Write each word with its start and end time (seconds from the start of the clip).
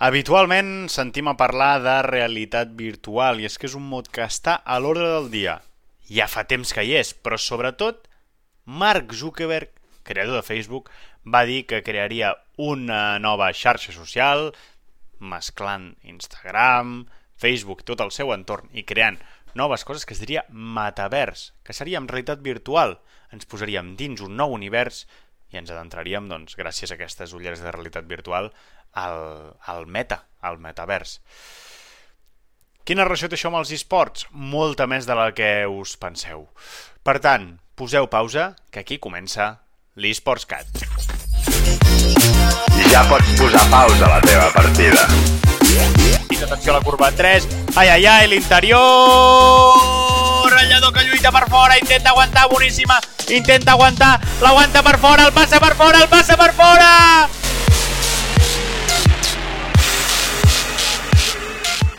Habitualment 0.00 0.86
sentim 0.88 1.26
a 1.28 1.34
parlar 1.36 1.82
de 1.84 1.94
realitat 2.06 2.70
virtual 2.72 3.42
i 3.42 3.44
és 3.44 3.58
que 3.60 3.66
és 3.68 3.74
un 3.76 3.84
mot 3.84 4.06
que 4.08 4.22
està 4.24 4.54
a 4.64 4.78
l'ordre 4.80 5.04
del 5.10 5.26
dia. 5.34 5.58
Ja 6.08 6.24
fa 6.24 6.46
temps 6.48 6.72
que 6.72 6.86
hi 6.88 6.94
és, 6.96 7.10
però 7.12 7.36
sobretot 7.36 8.08
Mark 8.64 9.12
Zuckerberg, 9.12 9.68
creador 10.08 10.38
de 10.38 10.46
Facebook, 10.46 10.88
va 11.28 11.44
dir 11.44 11.66
que 11.68 11.82
crearia 11.84 12.32
una 12.56 13.18
nova 13.20 13.50
xarxa 13.52 13.92
social 13.92 14.54
mesclant 15.20 15.90
Instagram, 16.14 17.04
Facebook, 17.36 17.84
tot 17.84 18.00
el 18.00 18.16
seu 18.16 18.32
entorn 18.32 18.72
i 18.72 18.88
creant 18.88 19.20
noves 19.52 19.84
coses 19.84 20.08
que 20.08 20.16
es 20.16 20.24
diria 20.24 20.46
metavers, 20.48 21.50
que 21.60 21.76
seria 21.76 22.00
en 22.00 22.08
realitat 22.08 22.40
virtual. 22.40 23.02
Ens 23.36 23.44
posaríem 23.44 23.98
dins 24.00 24.24
un 24.24 24.32
nou 24.40 24.56
univers 24.56 25.04
i 25.50 25.58
ens 25.58 25.70
adentraríem, 25.70 26.28
doncs, 26.30 26.56
gràcies 26.58 26.90
a 26.90 26.96
aquestes 26.98 27.34
ulleres 27.36 27.62
de 27.64 27.72
realitat 27.74 28.06
virtual, 28.10 28.52
al, 28.92 29.54
al 29.66 29.86
meta, 29.86 30.24
al 30.40 30.58
metavers. 30.58 31.18
Quina 32.84 33.04
relació 33.04 33.28
té 33.30 33.36
això 33.36 33.50
amb 33.50 33.60
els 33.60 33.72
esports? 33.76 34.26
Molta 34.32 34.86
més 34.90 35.06
de 35.06 35.14
la 35.14 35.30
que 35.36 35.66
us 35.68 35.96
penseu. 36.00 36.48
Per 37.06 37.18
tant, 37.22 37.52
poseu 37.78 38.08
pausa, 38.10 38.54
que 38.70 38.82
aquí 38.82 38.98
comença 38.98 39.60
l'eSports 40.00 40.46
Cat. 40.50 40.66
Ja 42.90 43.04
pots 43.06 43.36
posar 43.38 43.62
pausa 43.70 44.08
a 44.08 44.14
la 44.16 44.20
teva 44.24 44.48
partida. 44.56 45.06
I 46.30 46.42
atenció 46.42 46.72
a 46.72 46.78
la 46.78 46.82
curva 46.82 47.12
3. 47.14 47.46
Ai, 47.76 47.88
ai, 47.88 48.06
ai, 48.06 48.28
l'interior! 48.32 50.29
Ratllador 50.60 50.92
que 50.92 51.04
lluita 51.04 51.32
per 51.32 51.48
fora, 51.48 51.78
intenta 51.78 52.10
aguantar, 52.10 52.46
boníssima. 52.50 52.98
Intenta 53.28 53.72
aguantar, 53.72 54.20
l'aguanta 54.42 54.82
per 54.82 54.98
fora, 54.98 55.24
el 55.24 55.32
passa 55.32 55.58
per 55.58 55.74
fora, 55.74 56.02
el 56.02 56.08
passa 56.08 56.36
per 56.36 56.52
fora! 56.52 57.28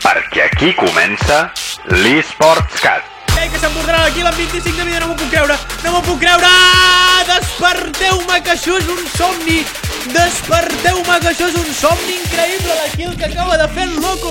Perquè 0.04 0.46
aquí 0.46 0.70
comença 0.78 1.50
l'eSports 1.90 2.78
Cat. 2.78 3.02
Ei, 3.34 3.50
que 3.50 3.58
s'emportarà 3.58 4.06
aquí 4.06 4.22
la 4.22 4.30
25 4.30 4.78
de 4.78 4.84
vida, 4.84 5.00
no 5.00 5.10
m'ho 5.10 5.18
puc 5.18 5.34
creure, 5.34 5.58
no 5.82 5.96
m'ho 5.96 6.06
puc 6.06 6.22
creure! 6.22 6.54
Desperteu-me, 7.34 8.42
que 8.46 8.54
això 8.54 8.78
és 8.78 8.86
un 8.86 9.02
somni! 9.18 9.64
Desperteu-me, 10.14 11.18
que 11.18 11.34
això 11.34 11.50
és 11.50 11.58
un 11.58 11.74
somni 11.82 12.20
increïble 12.22 12.78
el 13.10 13.16
que 13.18 13.32
acaba 13.32 13.58
de 13.58 13.72
fer 13.74 13.90
el 13.90 13.98
loco! 13.98 14.30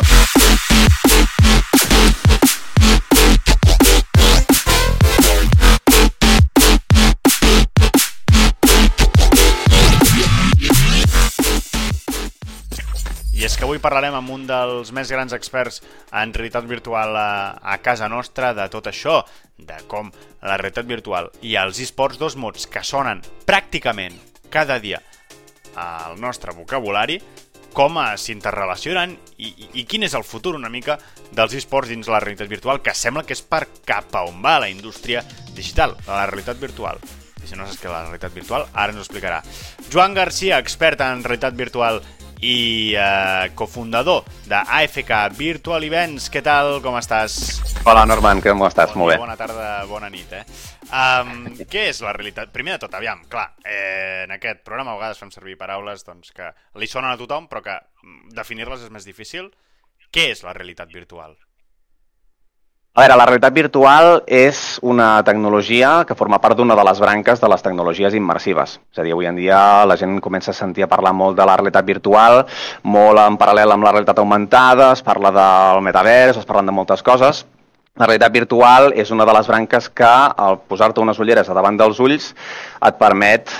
Que 13.62 13.68
avui 13.68 13.78
parlarem 13.78 14.16
amb 14.18 14.32
un 14.34 14.48
dels 14.50 14.90
més 14.90 15.12
grans 15.14 15.36
experts 15.38 15.84
en 16.18 16.32
realitat 16.34 16.66
virtual 16.66 17.14
a, 17.14 17.54
a 17.62 17.76
casa 17.78 18.08
nostra 18.10 18.56
de 18.58 18.64
tot 18.74 18.88
això, 18.90 19.20
de 19.54 19.76
com 19.86 20.08
la 20.42 20.56
realitat 20.58 20.88
virtual 20.90 21.28
i 21.46 21.54
els 21.62 21.78
esports, 21.84 22.18
dos 22.18 22.34
mots 22.42 22.66
que 22.66 22.82
sonen 22.82 23.20
pràcticament 23.46 24.16
cada 24.50 24.80
dia 24.82 24.98
al 25.78 26.18
nostre 26.18 26.56
vocabulari, 26.58 27.20
com 27.78 28.00
s'interrelacionen 28.18 29.14
i, 29.38 29.52
i, 29.52 29.68
i 29.84 29.86
quin 29.86 30.08
és 30.10 30.18
el 30.18 30.26
futur 30.26 30.56
una 30.58 30.72
mica 30.74 30.98
dels 31.30 31.54
esports 31.60 31.94
dins 31.94 32.10
la 32.10 32.24
realitat 32.24 32.50
virtual, 32.50 32.82
que 32.82 32.96
sembla 32.98 33.22
que 33.28 33.38
és 33.38 33.44
per 33.46 33.68
cap 33.86 34.10
a 34.18 34.24
on 34.26 34.42
va 34.42 34.56
la 34.64 34.72
indústria 34.74 35.22
digital, 35.54 35.94
la 36.08 36.26
realitat 36.32 36.58
virtual. 36.58 36.98
I 37.44 37.46
si 37.46 37.54
no 37.54 37.70
saps 37.70 37.78
què 37.78 37.94
la 37.94 38.08
realitat 38.08 38.34
virtual, 38.34 38.66
ara 38.74 38.90
ens 38.90 39.04
ho 39.04 39.06
explicarà. 39.06 39.44
Joan 39.94 40.18
Garcia, 40.18 40.58
expert 40.58 41.06
en 41.06 41.22
realitat 41.22 41.54
virtual 41.62 42.02
i 42.42 42.94
eh, 42.98 43.52
cofundador 43.56 44.26
de 44.50 44.58
AFK 44.58 45.12
Virtual 45.38 45.84
Events. 45.86 46.28
Què 46.34 46.42
tal, 46.46 46.80
com 46.82 46.98
estàs? 46.98 47.38
Hola, 47.86 48.04
Norman, 48.10 48.42
com 48.44 48.66
estàs? 48.66 48.92
Bon 48.96 49.04
Molt 49.04 49.14
bé. 49.14 49.20
Bona 49.22 49.38
tarda, 49.40 49.70
bona 49.90 50.10
nit, 50.14 50.34
eh? 50.34 50.44
Um, 50.92 51.46
què 51.70 51.86
és 51.92 52.02
la 52.04 52.16
realitat? 52.18 52.52
Primer 52.54 52.76
de 52.76 52.86
tot, 52.86 52.98
aviam, 52.98 53.22
clar, 53.32 53.52
eh, 53.64 54.26
en 54.26 54.34
aquest 54.36 54.66
programa 54.66 54.96
a 54.96 55.00
vegades 55.00 55.22
fem 55.22 55.32
servir 55.32 55.56
paraules 55.60 56.04
doncs, 56.08 56.34
que 56.36 56.50
li 56.82 56.90
sonen 56.90 57.14
a 57.14 57.20
tothom, 57.22 57.48
però 57.52 57.64
que 57.66 57.78
mm, 57.78 58.34
definir-les 58.38 58.90
és 58.90 58.94
més 58.94 59.08
difícil. 59.08 59.54
Què 60.12 60.32
és 60.34 60.44
la 60.44 60.58
realitat 60.58 60.92
virtual? 60.92 61.38
A 62.92 63.06
veure, 63.06 63.16
la 63.16 63.24
realitat 63.24 63.54
virtual 63.56 64.10
és 64.28 64.58
una 64.84 65.22
tecnologia 65.24 65.92
que 66.04 66.18
forma 66.20 66.42
part 66.44 66.58
d'una 66.60 66.76
de 66.76 66.84
les 66.84 67.00
branques 67.00 67.40
de 67.40 67.48
les 67.48 67.64
tecnologies 67.64 68.18
immersives. 68.20 68.74
És 68.92 69.00
a 69.00 69.06
dir, 69.06 69.14
avui 69.16 69.30
en 69.30 69.38
dia 69.40 69.62
la 69.88 69.96
gent 69.96 70.18
comença 70.20 70.52
a 70.52 70.58
sentir 70.58 70.84
a 70.84 70.90
parlar 70.92 71.14
molt 71.16 71.40
de 71.40 71.46
la 71.48 71.56
realitat 71.56 71.88
virtual, 71.88 72.42
molt 72.84 73.24
en 73.24 73.38
paral·lel 73.40 73.72
amb 73.72 73.88
la 73.88 73.94
realitat 73.96 74.20
augmentada, 74.20 74.92
es 74.92 75.06
parla 75.08 75.32
del 75.32 75.80
metavers, 75.88 76.42
es 76.44 76.50
parlen 76.50 76.68
de 76.68 76.76
moltes 76.76 77.00
coses. 77.00 77.46
La 77.96 78.12
realitat 78.12 78.36
virtual 78.36 78.92
és 79.00 79.16
una 79.16 79.24
de 79.24 79.38
les 79.40 79.48
branques 79.48 79.88
que, 79.96 80.12
al 80.48 80.60
posar-te 80.68 81.00
unes 81.00 81.24
ulleres 81.24 81.48
a 81.48 81.56
davant 81.56 81.80
dels 81.80 82.04
ulls, 82.04 82.34
et 82.84 83.00
permet 83.00 83.56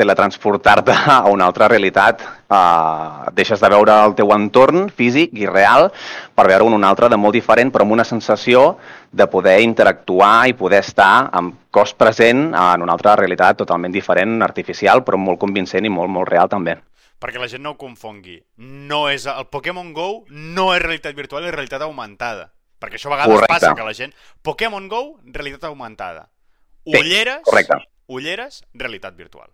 teletransportar-te 0.00 0.96
a 1.14 1.20
una 1.30 1.46
altra 1.50 1.68
realitat. 1.70 2.24
Uh, 2.50 3.30
deixes 3.36 3.60
de 3.62 3.68
veure 3.70 3.94
el 4.08 4.16
teu 4.18 4.32
entorn 4.34 4.88
físic 4.90 5.36
i 5.38 5.46
real 5.46 5.90
per 6.34 6.48
veure 6.50 6.66
un 6.66 6.84
altre 6.88 7.08
de 7.12 7.18
molt 7.20 7.36
diferent, 7.36 7.70
però 7.70 7.86
amb 7.86 7.94
una 7.94 8.06
sensació 8.08 8.76
de 9.12 9.26
poder 9.30 9.60
interactuar 9.62 10.48
i 10.50 10.56
poder 10.58 10.80
estar 10.82 11.28
amb 11.30 11.60
cos 11.70 11.94
present 11.94 12.48
en 12.50 12.82
una 12.82 12.96
altra 12.96 13.14
realitat 13.20 13.60
totalment 13.62 13.94
diferent, 13.94 14.40
artificial, 14.42 15.04
però 15.06 15.20
molt 15.20 15.38
convincent 15.42 15.86
i 15.86 15.92
molt, 15.92 16.10
molt 16.10 16.30
real 16.30 16.50
també. 16.50 16.78
Perquè 17.20 17.36
la 17.38 17.50
gent 17.52 17.60
no 17.62 17.74
ho 17.74 17.78
confongui. 17.78 18.38
No 18.56 19.04
és, 19.12 19.26
el 19.28 19.46
Pokémon 19.52 19.92
GO 19.92 20.24
no 20.32 20.70
és 20.74 20.80
realitat 20.82 21.14
virtual, 21.14 21.44
és 21.44 21.52
realitat 21.54 21.84
augmentada. 21.84 22.48
Perquè 22.80 22.96
això 22.96 23.10
a 23.10 23.16
vegades 23.18 23.34
Correcte. 23.34 23.52
passa 23.52 23.74
que 23.76 23.84
la 23.84 23.92
gent... 23.94 24.14
Pokémon 24.42 24.88
GO, 24.88 25.02
realitat 25.28 25.68
augmentada. 25.68 26.30
Sí, 26.86 26.96
Ulleres, 26.96 27.42
correcte. 27.44 27.76
ulleres, 28.08 28.62
realitat 28.72 29.14
virtual. 29.20 29.50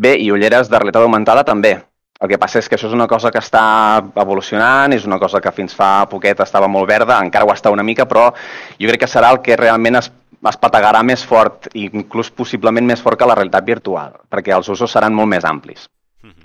Bé, 0.00 0.14
i 0.16 0.30
ulleres 0.32 0.70
de 0.72 0.78
realitat 0.78 1.04
augmentada 1.04 1.44
també. 1.44 1.74
El 2.20 2.28
que 2.28 2.38
passa 2.40 2.60
és 2.60 2.68
que 2.68 2.76
això 2.76 2.88
és 2.88 2.96
una 2.96 3.06
cosa 3.08 3.30
que 3.32 3.40
està 3.40 3.62
evolucionant, 4.22 4.94
és 4.96 5.04
una 5.08 5.18
cosa 5.20 5.42
que 5.44 5.52
fins 5.52 5.76
fa 5.76 6.06
poquet 6.08 6.40
estava 6.40 6.68
molt 6.72 6.88
verda, 6.88 7.18
encara 7.20 7.44
ho 7.44 7.52
està 7.52 7.72
una 7.72 7.84
mica, 7.84 8.06
però 8.08 8.30
jo 8.80 8.88
crec 8.88 9.04
que 9.04 9.10
serà 9.12 9.32
el 9.34 9.40
que 9.44 9.56
realment 9.60 10.00
es, 10.00 10.10
es 10.52 10.60
pategarà 10.60 11.02
més 11.04 11.24
fort, 11.24 11.68
inclús 11.76 12.32
possiblement 12.32 12.88
més 12.92 13.04
fort 13.04 13.20
que 13.20 13.28
la 13.28 13.36
realitat 13.36 13.64
virtual, 13.64 14.16
perquè 14.32 14.56
els 14.56 14.72
usos 14.72 14.92
seran 14.92 15.16
molt 15.16 15.32
més 15.32 15.48
amplis. 15.48 15.88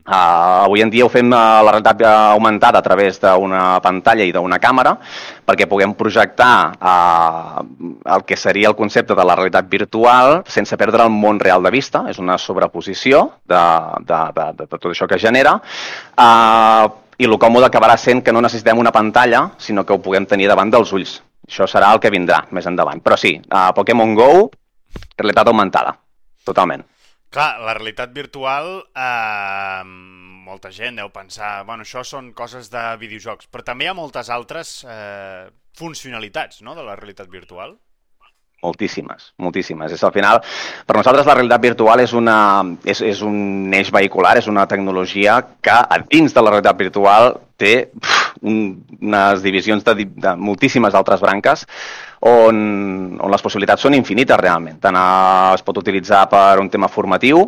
Uh, 0.06 0.62
avui 0.70 0.84
en 0.86 0.90
dia 0.94 1.02
ho 1.02 1.10
fem 1.10 1.32
uh, 1.34 1.64
la 1.66 1.72
realitat 1.74 2.04
augmentada 2.06 2.78
a 2.78 2.86
través 2.86 3.18
d'una 3.18 3.80
pantalla 3.82 4.22
i 4.22 4.30
d'una 4.36 4.60
càmera 4.62 4.92
perquè 5.50 5.66
puguem 5.66 5.96
projectar 5.98 6.78
uh, 6.78 7.64
el 8.14 8.26
que 8.30 8.38
seria 8.38 8.70
el 8.70 8.78
concepte 8.78 9.18
de 9.18 9.26
la 9.26 9.34
realitat 9.34 9.66
virtual 9.66 10.44
sense 10.46 10.78
perdre 10.78 11.08
el 11.10 11.10
món 11.10 11.42
real 11.42 11.66
de 11.66 11.74
vista. 11.74 12.04
És 12.06 12.22
una 12.22 12.38
sobreposició 12.38 13.26
de, 13.50 13.66
de, 14.06 14.22
de, 14.38 14.48
de, 14.54 14.68
de 14.70 14.70
tot 14.78 14.92
això 14.94 15.10
que 15.10 15.18
genera. 15.18 15.58
Uh, 16.14 16.86
I 17.18 17.26
el 17.26 17.40
còmode 17.42 17.66
acabarà 17.72 17.98
sent 17.98 18.22
que 18.22 18.34
no 18.36 18.46
necessitem 18.46 18.78
una 18.78 18.94
pantalla, 18.94 19.48
sinó 19.58 19.86
que 19.88 19.96
ho 19.96 20.04
puguem 20.04 20.30
tenir 20.30 20.52
davant 20.52 20.70
dels 20.70 20.92
ulls. 20.94 21.22
Això 21.50 21.66
serà 21.66 21.94
el 21.96 22.02
que 22.04 22.14
vindrà 22.14 22.44
més 22.54 22.68
endavant. 22.70 23.02
Però 23.02 23.18
sí, 23.18 23.40
uh, 23.42 23.72
Pokémon 23.74 24.14
GO, 24.14 24.52
realitat 25.18 25.50
augmentada, 25.50 25.98
totalment. 26.46 26.86
Clar, 27.34 27.60
la 27.60 27.74
realitat 27.76 28.14
virtual, 28.16 28.70
eh, 28.96 29.84
molta 29.86 30.72
gent 30.72 31.02
deu 31.02 31.10
pensar, 31.12 31.64
bueno, 31.68 31.84
això 31.84 32.04
són 32.06 32.32
coses 32.38 32.70
de 32.72 32.84
videojocs, 33.02 33.50
però 33.52 33.66
també 33.66 33.88
hi 33.88 33.92
ha 33.92 33.98
moltes 33.98 34.30
altres 34.30 34.78
eh, 34.88 35.50
funcionalitats, 35.76 36.62
no?, 36.62 36.76
de 36.78 36.86
la 36.86 36.96
realitat 36.96 37.32
virtual. 37.34 37.76
Moltíssimes, 38.66 39.32
moltíssimes. 39.42 39.94
És 39.94 40.04
al 40.04 40.14
final, 40.16 40.42
per 40.86 40.98
nosaltres 40.98 41.28
la 41.30 41.38
realitat 41.38 41.64
virtual 41.64 42.02
és, 42.04 42.14
una, 42.18 42.38
és, 42.84 43.02
és 43.06 43.22
un 43.26 43.74
eix 43.78 43.92
vehicular, 43.94 44.36
és 44.42 44.50
una 44.52 44.66
tecnologia 44.70 45.38
que 45.62 45.76
a 45.76 46.00
dins 46.10 46.34
de 46.34 46.44
la 46.44 46.56
realitat 46.56 46.80
virtual 46.82 47.36
té 47.62 47.76
un, 48.42 48.58
unes 49.00 49.44
divisions 49.46 49.86
de, 49.86 50.08
de 50.12 50.36
moltíssimes 50.36 50.98
altres 50.98 51.22
branques 51.24 51.66
on, 52.26 52.58
on 53.22 53.32
les 53.32 53.46
possibilitats 53.46 53.86
són 53.86 53.96
infinites 53.98 54.42
realment. 54.42 54.82
Tant 54.84 54.98
es 54.98 55.64
pot 55.66 55.80
utilitzar 55.84 56.26
per 56.32 56.58
un 56.62 56.72
tema 56.74 56.90
formatiu, 56.92 57.46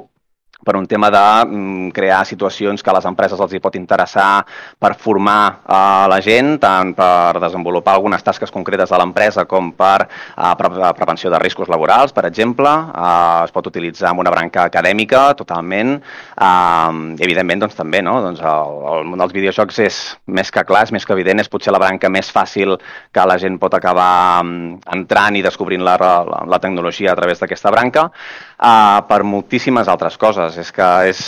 per 0.64 0.76
un 0.76 0.88
tema 0.88 1.10
de 1.12 1.46
mm, 1.46 1.90
crear 1.94 2.26
situacions 2.26 2.82
que 2.82 2.90
a 2.90 2.96
les 2.98 3.06
empreses 3.06 3.40
els 3.40 3.54
hi 3.54 3.62
pot 3.62 3.76
interessar 3.78 4.42
per 4.80 4.96
formar 4.98 5.40
eh, 5.62 6.06
la 6.10 6.20
gent, 6.24 6.56
tant 6.62 6.94
per 6.98 7.38
desenvolupar 7.44 7.94
algunes 7.96 8.24
tasques 8.26 8.52
concretes 8.52 8.90
de 8.90 9.00
l'empresa 9.00 9.46
com 9.46 9.72
per 9.78 10.08
eh, 10.08 10.54
pre 10.58 10.92
prevenció 10.98 11.30
de 11.30 11.40
riscos 11.40 11.70
laborals, 11.70 12.14
per 12.14 12.26
exemple. 12.30 12.70
Eh, 12.70 13.46
es 13.46 13.54
pot 13.54 13.70
utilitzar 13.70 14.14
en 14.14 14.24
una 14.24 14.34
branca 14.34 14.66
acadèmica 14.66 15.30
totalment. 15.38 15.98
Eh, 15.98 16.92
evidentment 17.22 17.68
doncs, 17.68 17.78
també 17.78 18.02
no? 18.02 18.18
doncs, 18.26 18.42
el, 18.42 18.82
el 18.96 19.08
món 19.12 19.22
dels 19.22 19.36
videojocs 19.38 19.82
és 19.86 20.02
més 20.26 20.52
que 20.52 20.66
clar, 20.68 20.88
és 20.88 20.96
més 20.96 21.06
que 21.06 21.14
evident, 21.14 21.44
és 21.44 21.52
potser 21.52 21.74
la 21.74 21.82
branca 21.84 22.10
més 22.10 22.32
fàcil 22.34 22.76
que 23.14 23.30
la 23.30 23.38
gent 23.42 23.60
pot 23.62 23.78
acabar 23.78 24.42
mm, 24.44 24.82
entrant 24.98 25.38
i 25.38 25.46
descobrint 25.46 25.86
la, 25.86 25.98
la, 26.02 26.44
la 26.50 26.62
tecnologia 26.64 27.14
a 27.14 27.20
través 27.20 27.40
d'aquesta 27.44 27.72
branca 27.74 28.10
uh, 28.58 29.00
per 29.10 29.22
moltíssimes 29.24 29.88
altres 29.88 30.18
coses. 30.18 30.58
És 30.62 30.74
que 30.76 30.90
és, 31.12 31.24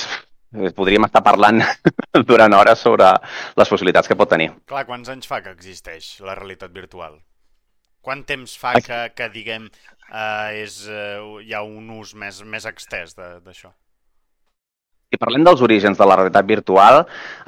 podríem 0.75 1.05
estar 1.07 1.23
parlant 1.25 1.61
durant 2.29 2.53
hores 2.57 2.81
sobre 2.85 3.11
les 3.59 3.71
possibilitats 3.71 4.09
que 4.09 4.17
pot 4.19 4.31
tenir. 4.31 4.51
Clar, 4.69 4.85
quants 4.89 5.11
anys 5.13 5.29
fa 5.29 5.41
que 5.45 5.53
existeix 5.53 6.17
la 6.25 6.37
realitat 6.37 6.73
virtual? 6.75 7.19
Quant 8.01 8.23
temps 8.23 8.55
fa 8.57 8.77
que, 8.79 8.99
que 9.15 9.27
diguem, 9.33 9.67
eh, 10.07 10.63
és, 10.63 10.81
eh, 10.87 11.19
hi 11.43 11.53
ha 11.53 11.61
un 11.67 11.89
ús 11.99 12.15
més, 12.15 12.41
més 12.47 12.65
extès 12.69 13.15
d'això? 13.17 13.73
Si 15.09 15.17
parlem 15.17 15.41
dels 15.41 15.61
orígens 15.65 15.97
de 15.97 16.05
la 16.05 16.15
realitat 16.19 16.45
virtual, 16.45 16.99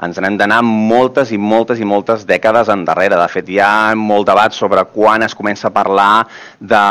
ens 0.02 0.18
n'hem 0.18 0.34
d'anar 0.40 0.64
moltes 0.66 1.30
i 1.30 1.38
moltes 1.38 1.78
i 1.78 1.86
moltes 1.86 2.24
dècades 2.26 2.72
endarrere. 2.74 3.20
De 3.20 3.28
fet, 3.30 3.52
hi 3.54 3.60
ha 3.62 3.94
molt 3.94 4.26
debat 4.26 4.56
sobre 4.58 4.82
quan 4.90 5.22
es 5.22 5.36
comença 5.38 5.68
a 5.70 5.74
parlar 5.76 6.24
de, 6.58 6.82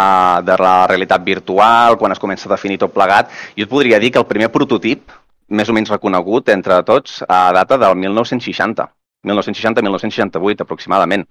de 0.47 0.59
la 0.63 0.75
realitat 0.87 1.25
virtual, 1.27 1.99
quan 1.99 2.15
es 2.15 2.23
comença 2.23 2.47
a 2.47 2.53
definir 2.55 2.79
tot 2.79 2.95
plegat. 2.95 3.35
Jo 3.59 3.67
et 3.67 3.73
podria 3.73 3.99
dir 3.99 4.13
que 4.15 4.23
el 4.23 4.29
primer 4.31 4.53
prototip, 4.55 5.11
més 5.51 5.67
o 5.67 5.75
menys 5.75 5.91
reconegut 5.91 6.55
entre 6.55 6.79
tots, 6.87 7.19
a 7.27 7.49
data 7.57 7.75
del 7.75 7.99
1960. 8.07 8.87
1960-1968 9.27 10.63
aproximadament. 10.63 11.27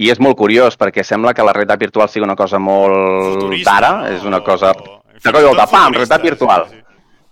I 0.00 0.08
és 0.14 0.18
molt 0.18 0.38
curiós 0.40 0.80
perquè 0.80 1.04
sembla 1.04 1.36
que 1.36 1.44
la 1.44 1.52
realitat 1.52 1.84
virtual 1.84 2.08
sigui 2.08 2.24
una 2.24 2.40
cosa 2.40 2.56
molt 2.56 3.52
d'ara, 3.68 3.98
és 4.16 4.24
una 4.24 4.40
cosa... 4.40 4.72
O... 4.72 5.02
Una 5.22 5.36
cosa 5.36 5.50
de 5.60 5.66
pam, 5.70 5.92
realitat 5.92 6.24
virtual. 6.24 6.64
Sí, 6.70 6.78
sí. 6.78 6.81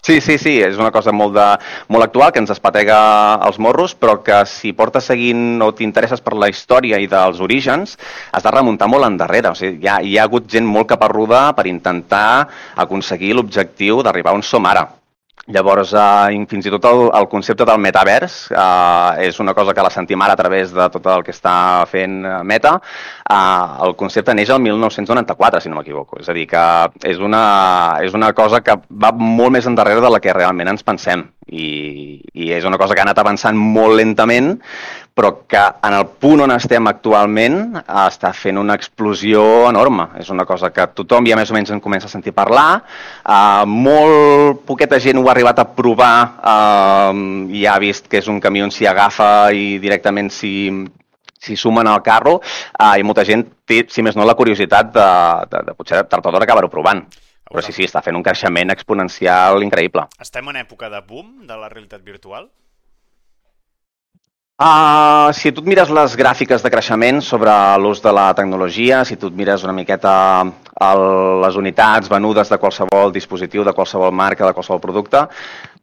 Sí, 0.00 0.20
sí, 0.24 0.38
sí, 0.40 0.54
és 0.64 0.78
una 0.80 0.90
cosa 0.94 1.12
molt, 1.12 1.34
de, 1.36 1.46
molt 1.92 2.06
actual 2.06 2.32
que 2.32 2.40
ens 2.40 2.52
espatega 2.54 3.00
els 3.46 3.58
morros, 3.60 3.92
però 3.92 4.16
que 4.24 4.38
si 4.48 4.72
portes 4.76 5.10
seguint 5.10 5.60
o 5.60 5.70
t'interesses 5.76 6.24
per 6.24 6.38
la 6.40 6.48
història 6.48 7.00
i 7.00 7.08
dels 7.10 7.42
orígens, 7.44 7.98
has 8.32 8.46
de 8.46 8.54
remuntar 8.54 8.88
molt 8.88 9.04
endarrere. 9.10 9.52
O 9.52 9.58
sigui, 9.58 9.82
hi 9.84 9.90
ha, 9.92 9.98
hi 10.00 10.16
ha 10.16 10.24
hagut 10.24 10.48
gent 10.48 10.68
molt 10.68 10.88
caparruda 10.94 11.50
per 11.58 11.68
intentar 11.68 12.48
aconseguir 12.80 13.34
l'objectiu 13.36 14.00
d'arribar 14.02 14.32
on 14.38 14.46
som 14.46 14.64
ara. 14.72 14.88
Llavors, 15.48 15.94
eh, 15.96 16.44
fins 16.50 16.66
i 16.66 16.72
tot 16.74 16.84
el, 16.90 17.06
el 17.16 17.26
concepte 17.32 17.64
del 17.64 17.80
metavers 17.80 18.36
eh, 18.52 19.26
és 19.28 19.40
una 19.40 19.54
cosa 19.56 19.72
que 19.74 19.84
la 19.84 19.90
sentim 19.90 20.20
ara 20.22 20.36
a 20.36 20.40
través 20.40 20.74
de 20.76 20.88
tot 20.92 21.06
el 21.14 21.24
que 21.24 21.32
està 21.32 21.54
fent 21.90 22.20
eh, 22.24 22.36
Meta. 22.44 22.76
Eh, 23.24 23.86
el 23.86 23.96
concepte 23.96 24.34
neix 24.36 24.52
el 24.52 24.60
1994, 24.66 25.62
si 25.64 25.72
no 25.72 25.80
m'equivoco. 25.80 26.20
És 26.20 26.28
a 26.28 26.36
dir, 26.36 26.46
que 26.50 26.64
és 27.08 27.18
una, 27.18 27.42
és 28.04 28.14
una 28.14 28.32
cosa 28.36 28.60
que 28.60 28.76
va 28.90 29.12
molt 29.16 29.56
més 29.56 29.66
endarrere 29.70 30.04
de 30.04 30.12
la 30.12 30.20
que 30.20 30.36
realment 30.36 30.74
ens 30.74 30.86
pensem. 30.86 31.26
I, 31.50 32.20
i 32.32 32.50
és 32.54 32.66
una 32.68 32.78
cosa 32.78 32.94
que 32.94 33.02
ha 33.02 33.06
anat 33.08 33.18
avançant 33.18 33.58
molt 33.58 33.98
lentament, 33.98 34.54
però 35.14 35.32
que 35.50 35.60
en 35.60 35.96
el 35.96 36.06
punt 36.22 36.44
on 36.46 36.52
estem 36.54 36.86
actualment 36.88 37.74
està 37.82 38.30
fent 38.36 38.60
una 38.60 38.76
explosió 38.78 39.42
enorme. 39.68 40.06
És 40.20 40.30
una 40.32 40.46
cosa 40.48 40.70
que 40.72 40.86
tothom 40.96 41.26
ja 41.28 41.36
més 41.36 41.50
o 41.50 41.56
menys 41.56 41.74
en 41.74 41.82
comença 41.82 42.08
a 42.08 42.12
sentir 42.12 42.32
parlar. 42.36 42.80
Uh, 43.24 43.66
molt 43.66 44.62
poqueta 44.68 45.00
gent 45.02 45.18
ho 45.18 45.26
ha 45.26 45.34
arribat 45.34 45.60
a 45.60 45.66
provar 45.76 46.14
uh, 46.38 47.12
i 47.52 47.66
ha 47.66 47.76
vist 47.82 48.08
que 48.08 48.22
és 48.22 48.30
un 48.30 48.40
camió 48.40 48.64
on 48.64 48.72
s'hi 48.74 48.88
agafa 48.88 49.50
i 49.52 49.76
directament 49.82 50.30
s'hi 50.32 50.56
si 51.40 51.56
sumen 51.56 51.88
al 51.88 52.02
carro 52.04 52.34
uh, 52.36 52.94
i 53.00 53.04
molta 53.04 53.24
gent 53.24 53.46
té, 53.64 53.86
si 53.88 54.04
més 54.04 54.16
no, 54.16 54.26
la 54.28 54.36
curiositat 54.36 54.92
de, 54.92 55.08
de, 55.48 55.62
de 55.70 55.74
potser 55.76 56.04
tard 56.04 56.26
o 56.26 56.32
d'hora 56.32 56.44
acabar-ho 56.44 56.68
provant. 56.72 57.00
Però 57.50 57.62
sí, 57.66 57.74
sí, 57.74 57.82
està 57.88 57.98
fent 58.04 58.14
un 58.14 58.22
creixement 58.22 58.70
exponencial 58.70 59.64
increïble. 59.66 60.06
Estem 60.22 60.46
en 60.52 60.60
època 60.62 60.90
de 60.92 61.02
boom 61.02 61.48
de 61.48 61.56
la 61.58 61.68
realitat 61.72 62.04
virtual? 62.06 62.46
Uh, 64.60 65.32
si 65.32 65.50
tu 65.56 65.62
et 65.64 65.68
mires 65.72 65.88
les 65.88 66.14
gràfiques 66.20 66.60
de 66.60 66.70
creixement 66.70 67.22
sobre 67.24 67.50
l'ús 67.80 68.02
de 68.04 68.12
la 68.12 68.26
tecnologia, 68.36 69.00
si 69.08 69.16
tu 69.16 69.30
et 69.32 69.38
mires 69.38 69.64
una 69.64 69.72
miqueta 69.72 70.12
el, 70.44 71.04
les 71.40 71.56
unitats 71.56 72.12
venudes 72.12 72.52
de 72.52 72.58
qualsevol 72.60 73.14
dispositiu, 73.14 73.64
de 73.64 73.72
qualsevol 73.72 74.12
marca, 74.12 74.44
de 74.44 74.52
qualsevol 74.52 74.82
producte, 74.84 75.24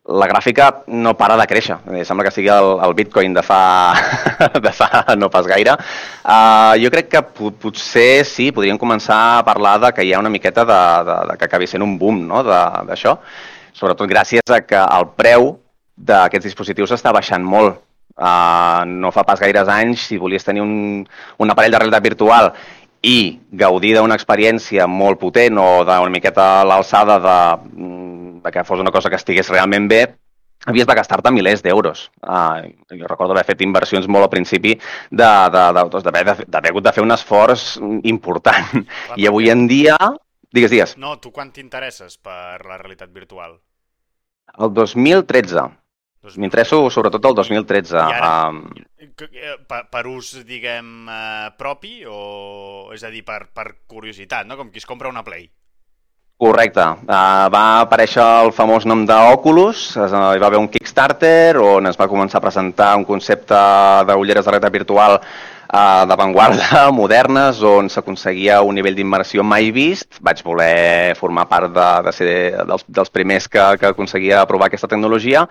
la 0.07 0.27
gràfica 0.27 0.69
no 0.87 1.13
para 1.19 1.35
de 1.37 1.45
créixer. 1.47 1.77
Sembla 2.07 2.27
que 2.27 2.31
sigui 2.31 2.49
el, 2.53 2.69
el 2.85 2.93
bitcoin 2.95 3.33
de 3.35 3.43
fa, 3.43 3.93
de 4.65 4.71
fa 4.71 5.03
no 5.19 5.29
pas 5.29 5.47
gaire. 5.49 5.75
Uh, 6.23 6.75
jo 6.79 6.91
crec 6.93 7.11
que 7.11 7.23
potser 7.59 8.23
sí, 8.27 8.49
podríem 8.55 8.79
començar 8.79 9.19
a 9.37 9.45
parlar 9.47 9.77
de 9.83 9.91
que 9.95 10.07
hi 10.07 10.13
ha 10.13 10.21
una 10.23 10.31
miqueta 10.31 10.63
de, 10.67 10.81
de, 11.09 11.17
de 11.31 11.37
que 11.37 11.49
acabi 11.49 11.67
sent 11.67 11.83
un 11.83 11.97
boom 11.99 12.23
no? 12.29 12.43
d'això, 12.43 13.17
sobretot 13.75 14.07
gràcies 14.09 14.53
a 14.53 14.61
que 14.63 14.79
el 14.79 15.11
preu 15.19 15.57
d'aquests 15.97 16.51
dispositius 16.51 16.95
està 16.95 17.11
baixant 17.15 17.43
molt 17.43 17.83
Uh, 18.17 18.81
no 18.89 19.11
fa 19.13 19.21
pas 19.21 19.37
gaires 19.37 19.67
anys, 19.69 20.07
si 20.09 20.15
volies 20.17 20.41
tenir 20.41 20.63
un, 20.63 21.03
un 21.37 21.53
aparell 21.53 21.75
de 21.75 21.77
realitat 21.83 22.01
virtual 22.01 22.47
i 23.03 23.39
gaudir 23.51 23.95
d'una 23.97 24.15
experiència 24.17 24.87
molt 24.87 25.19
potent 25.21 25.57
o 25.61 25.83
d'una 25.87 26.13
miqueta 26.13 26.47
a 26.61 26.63
l'alçada 26.67 27.19
de, 27.19 27.39
mm, 27.73 28.39
de 28.43 28.51
que 28.51 28.63
fos 28.63 28.79
una 28.79 28.91
cosa 28.91 29.09
que 29.09 29.19
estigués 29.19 29.49
realment 29.49 29.87
bé, 29.87 30.01
havies 30.65 30.87
de 30.87 30.95
gastar-te 30.95 31.31
milers 31.31 31.63
d'euros. 31.63 32.09
Uh, 32.21 32.67
jo 32.91 33.07
recordo 33.07 33.35
haver 33.35 33.45
fet 33.47 33.61
inversions 33.61 34.07
molt 34.07 34.27
al 34.27 34.33
principi 34.33 34.75
d'haver 35.11 36.71
hagut 36.71 36.83
de 36.83 36.93
fer 36.93 37.03
un 37.03 37.15
esforç 37.15 37.77
important. 38.03 38.71
Clar, 38.73 39.17
I 39.17 39.27
avui 39.27 39.51
en 39.53 39.67
dia... 39.67 39.97
Digues, 40.47 40.71
digues. 40.71 40.93
No, 40.97 41.17
tu 41.19 41.29
quan 41.35 41.51
t'interesses 41.51 42.15
per 42.23 42.63
la 42.63 42.77
realitat 42.79 43.11
virtual? 43.13 43.57
El 44.57 44.71
2013. 44.73 45.65
M'interesso 46.35 46.81
sobretot 46.91 47.29
el 47.29 47.35
2013. 47.37 47.95
Ara, 48.01 48.31
um... 48.49 48.63
per, 49.69 49.83
per 49.91 50.03
ús, 50.09 50.33
diguem, 50.47 51.07
uh, 51.07 51.53
propi 51.59 52.01
o, 52.05 52.89
és 52.95 53.05
a 53.05 53.13
dir, 53.13 53.23
per, 53.27 53.45
per 53.53 53.69
curiositat, 53.87 54.49
no? 54.49 54.57
Com 54.59 54.73
qui 54.73 54.83
es 54.83 54.89
compra 54.89 55.13
una 55.13 55.23
Play. 55.23 55.47
Correcte. 56.37 56.83
Uh, 57.07 57.47
va 57.49 57.63
aparèixer 57.81 58.21
el 58.43 58.51
famós 58.53 58.85
nom 58.85 59.07
d'Oculus, 59.09 59.87
hi 59.97 60.41
va 60.41 60.49
haver 60.49 60.59
un 60.61 60.67
Kickstarter 60.69 61.57
on 61.57 61.89
es 61.89 61.97
va 61.97 62.09
començar 62.11 62.37
a 62.37 62.43
presentar 62.43 62.91
un 62.99 63.07
concepte 63.09 63.57
d'ulleres 64.05 64.45
de 64.45 64.53
realitat 64.53 64.75
virtual 64.75 65.17
uh, 65.17 66.03
d'avantguarda, 66.05 66.83
modernes, 66.99 67.63
on 67.65 67.89
s'aconseguia 67.89 68.59
un 68.61 68.77
nivell 68.77 68.99
d'immersió 68.99 69.41
mai 69.41 69.71
vist. 69.73 70.21
Vaig 70.21 70.45
voler 70.45 71.15
formar 71.17 71.47
part 71.49 71.73
de, 71.73 71.89
de 72.05 72.13
ser 72.13 72.31
dels, 72.69 72.85
dels 72.85 73.13
primers 73.17 73.49
que, 73.49 73.71
que 73.81 73.89
aconseguia 73.95 74.45
provar 74.45 74.69
aquesta 74.69 74.91
tecnologia 74.93 75.47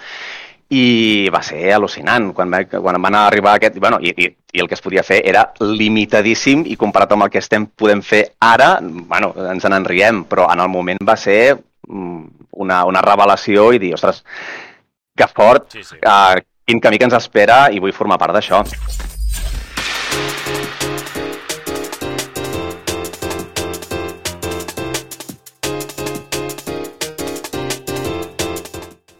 i 0.74 1.28
va 1.30 1.42
ser 1.46 1.60
al·lucinant 1.76 2.32
quan, 2.34 2.50
va, 2.50 2.64
quan 2.66 2.98
van 3.02 3.18
arribar 3.20 3.54
aquest... 3.54 3.78
Bueno, 3.78 4.00
i, 4.02 4.10
i, 4.10 4.30
I 4.56 4.62
el 4.62 4.68
que 4.68 4.74
es 4.74 4.82
podia 4.82 5.04
fer 5.06 5.20
era 5.28 5.44
limitadíssim 5.60 6.64
i 6.66 6.78
comparat 6.80 7.12
amb 7.14 7.26
el 7.26 7.30
que 7.30 7.42
estem 7.42 7.68
podem 7.68 8.02
fer 8.02 8.22
ara, 8.42 8.76
bueno, 8.82 9.32
ens 9.52 9.66
en 9.68 9.76
enriem, 9.76 10.24
però 10.26 10.48
en 10.52 10.64
el 10.64 10.72
moment 10.72 11.02
va 11.06 11.16
ser 11.20 11.54
mm, 11.54 12.48
una, 12.64 12.84
una 12.88 13.04
revelació 13.04 13.70
i 13.76 13.82
dir, 13.82 13.92
ostres, 13.94 14.24
que 15.16 15.28
fort, 15.28 15.70
sí, 15.76 15.84
sí. 15.84 16.00
Uh, 16.02 16.40
quin 16.66 16.80
camí 16.82 16.98
que 16.98 17.06
ens 17.06 17.19
espera 17.20 17.66
i 17.70 17.82
vull 17.82 17.94
formar 17.94 18.19
part 18.19 18.34
d'això. 18.34 18.64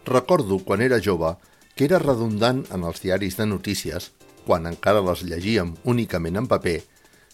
Recordo, 0.07 0.59
quan 0.63 0.79
era 0.79 1.01
jove, 1.03 1.33
que 1.75 1.83
era 1.83 1.99
redundant 1.99 2.61
en 2.71 2.85
els 2.87 3.01
diaris 3.03 3.35
de 3.35 3.45
notícies, 3.45 4.13
quan 4.47 4.69
encara 4.69 5.01
les 5.03 5.25
llegíem 5.27 5.73
únicament 5.83 6.39
en 6.39 6.47
paper, 6.47 6.77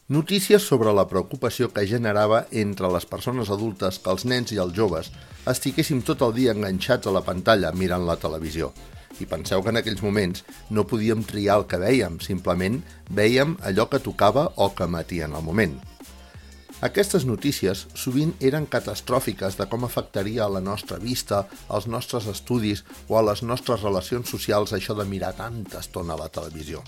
notícies 0.10 0.66
sobre 0.66 0.90
la 0.98 1.06
preocupació 1.12 1.70
que 1.70 1.86
generava 1.86 2.48
entre 2.64 2.90
les 2.90 3.06
persones 3.06 3.54
adultes 3.54 4.02
que 4.02 4.10
els 4.10 4.26
nens 4.26 4.56
i 4.58 4.60
els 4.66 4.74
joves 4.74 5.12
estiguéssim 5.54 6.02
tot 6.02 6.26
el 6.26 6.34
dia 6.34 6.58
enganxats 6.58 7.08
a 7.08 7.14
la 7.14 7.22
pantalla 7.22 7.72
mirant 7.78 8.10
la 8.10 8.18
televisió. 8.18 8.74
I 9.22 9.30
penseu 9.30 9.62
que 9.62 9.70
en 9.70 9.78
aquells 9.78 10.02
moments 10.02 10.42
no 10.74 10.90
podíem 10.90 11.22
triar 11.30 11.62
el 11.62 11.70
que 11.70 11.78
veiem, 11.78 12.18
simplement 12.26 12.82
veiem 13.14 13.54
allò 13.62 13.86
que 13.86 14.02
tocava 14.02 14.50
o 14.58 14.74
que 14.74 14.90
matien 14.90 15.38
al 15.38 15.46
moment. 15.46 15.78
Aquestes 16.84 17.24
notícies 17.24 17.86
sovint 17.96 18.34
eren 18.44 18.66
catastròfiques 18.68 19.56
de 19.56 19.70
com 19.72 19.86
afectaria 19.88 20.42
a 20.44 20.52
la 20.52 20.60
nostra 20.60 20.98
vista, 21.00 21.46
als 21.72 21.86
nostres 21.88 22.26
estudis 22.28 22.82
o 23.08 23.16
a 23.16 23.22
les 23.24 23.40
nostres 23.40 23.86
relacions 23.86 24.28
socials 24.28 24.74
això 24.76 24.92
de 24.98 25.06
mirar 25.08 25.32
tanta 25.38 25.80
estona 25.80 26.18
a 26.18 26.20
la 26.26 26.28
televisió. 26.28 26.82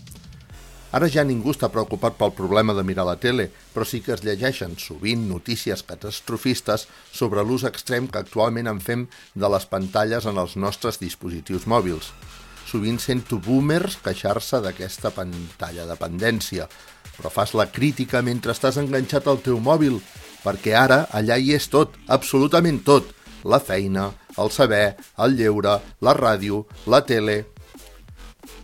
Ara 0.92 1.08
ja 1.12 1.24
ningú 1.24 1.54
està 1.56 1.70
preocupat 1.72 2.18
pel 2.20 2.34
problema 2.36 2.76
de 2.76 2.84
mirar 2.84 3.06
la 3.08 3.16
tele, 3.16 3.48
però 3.72 3.88
sí 3.88 4.02
que 4.04 4.12
es 4.18 4.24
llegeixen 4.24 4.76
sovint 4.80 5.24
notícies 5.30 5.84
catastrofistes 5.88 6.90
sobre 7.12 7.44
l'ús 7.44 7.64
extrem 7.64 8.10
que 8.12 8.20
actualment 8.20 8.68
en 8.68 8.82
fem 8.84 9.08
de 9.34 9.52
les 9.56 9.68
pantalles 9.72 10.28
en 10.28 10.44
els 10.44 10.58
nostres 10.60 11.00
dispositius 11.00 11.70
mòbils. 11.72 12.12
Sovint 12.68 13.00
sento 13.00 13.40
boomers 13.40 13.96
queixar-se 14.04 14.60
d'aquesta 14.60 15.12
pantalla 15.16 15.88
dependència, 15.88 16.68
però 17.18 17.32
fas 17.34 17.56
la 17.58 17.68
crítica 17.72 18.22
mentre 18.26 18.54
estàs 18.56 18.80
enganxat 18.82 19.28
al 19.28 19.42
teu 19.46 19.60
mòbil, 19.64 20.00
perquè 20.44 20.76
ara 20.78 21.06
allà 21.16 21.38
hi 21.38 21.56
és 21.58 21.68
tot, 21.72 21.96
absolutament 22.08 22.84
tot. 22.86 23.12
La 23.46 23.60
feina, 23.62 24.10
el 24.42 24.50
saber, 24.52 24.96
el 25.22 25.36
lleure, 25.40 25.80
la 26.02 26.16
ràdio, 26.18 26.66
la 26.88 27.04
tele... 27.06 27.44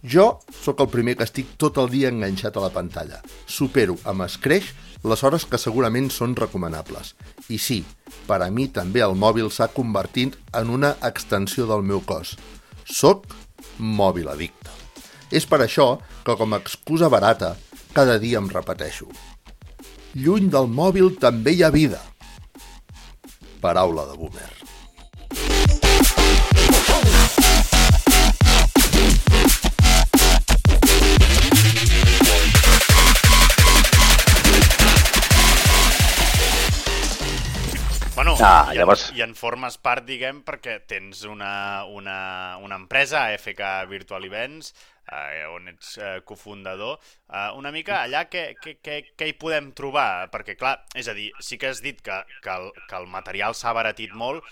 Jo 0.01 0.39
sóc 0.49 0.79
el 0.81 0.89
primer 0.89 1.13
que 1.17 1.25
estic 1.27 1.51
tot 1.61 1.77
el 1.77 1.91
dia 1.93 2.09
enganxat 2.09 2.55
a 2.57 2.63
la 2.63 2.71
pantalla. 2.73 3.19
Supero 3.45 3.99
amb 4.09 4.25
escreix 4.25 4.71
les 5.05 5.23
hores 5.25 5.45
que 5.49 5.59
segurament 5.61 6.09
són 6.13 6.33
recomanables. 6.37 7.13
I 7.53 7.57
sí, 7.61 7.79
per 8.25 8.41
a 8.41 8.49
mi 8.53 8.67
també 8.73 9.01
el 9.05 9.13
mòbil 9.17 9.49
s'ha 9.53 9.69
convertit 9.73 10.37
en 10.57 10.73
una 10.73 10.95
extensió 11.05 11.67
del 11.69 11.85
meu 11.85 12.01
cos. 12.05 12.35
Soc 12.85 13.27
mòbil 13.77 14.29
addicte. 14.29 14.73
És 15.31 15.45
per 15.45 15.61
això 15.63 15.99
que 16.25 16.35
com 16.37 16.53
a 16.53 16.61
excusa 16.61 17.09
barata 17.09 17.55
cada 17.93 18.17
dia 18.19 18.39
em 18.39 18.47
repeteixo. 18.51 19.09
Lluny 20.15 20.49
del 20.51 20.67
mòbil 20.67 21.13
també 21.19 21.55
hi 21.55 21.63
ha 21.63 21.71
vida. 21.71 22.01
Paraula 23.61 24.07
de 24.09 24.17
boomer. 24.17 24.60
Ah, 38.41 38.71
i, 38.73 38.77
llavors- 38.79 39.09
en, 39.11 39.17
i 39.19 39.21
en 39.25 39.35
formes 39.37 39.77
part, 39.77 40.05
diguem, 40.07 40.41
perquè 40.47 40.79
tens 40.89 41.23
una, 41.29 41.51
una, 41.85 42.57
una 42.63 42.79
empresa, 42.79 43.27
FK 43.37 43.69
Virtual 43.91 44.25
Events, 44.25 44.71
eh, 45.11 45.43
on 45.51 45.69
ets 45.69 45.91
eh, 46.01 46.15
cofundador. 46.25 46.97
Eh, 47.29 47.49
una 47.59 47.71
mica 47.75 47.99
allà 48.01 48.23
què, 48.31 48.47
què, 48.63 48.77
què, 48.81 48.97
què 49.17 49.29
hi 49.29 49.35
podem 49.37 49.71
trobar? 49.77 50.27
Perquè, 50.33 50.57
clar, 50.57 50.77
és 50.97 51.11
a 51.11 51.15
dir, 51.17 51.29
sí 51.39 51.59
que 51.61 51.69
has 51.69 51.83
dit 51.85 52.01
que, 52.01 52.17
que, 52.41 52.57
el, 52.57 52.71
que 52.89 52.97
el 52.97 53.07
material 53.13 53.53
s'ha 53.57 53.75
baratit 53.77 54.15
molt, 54.17 54.43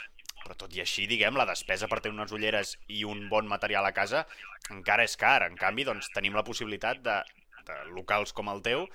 però 0.44 0.56
tot 0.56 0.76
i 0.78 0.84
així, 0.86 1.08
diguem, 1.10 1.36
la 1.36 1.50
despesa 1.50 1.90
per 1.92 2.00
tenir 2.00 2.16
unes 2.20 2.32
ulleres 2.36 2.78
i 2.88 3.04
un 3.08 3.26
bon 3.32 3.50
material 3.50 3.86
a 3.90 3.94
casa 3.96 4.26
encara 4.72 5.04
és 5.08 5.18
car. 5.20 5.42
En 5.50 5.58
canvi, 5.60 5.88
doncs, 5.90 6.12
tenim 6.16 6.38
la 6.38 6.46
possibilitat 6.48 7.02
de, 7.06 7.18
de 7.68 7.80
locals 7.98 8.34
com 8.38 8.52
el 8.54 8.62
teu 8.66 8.86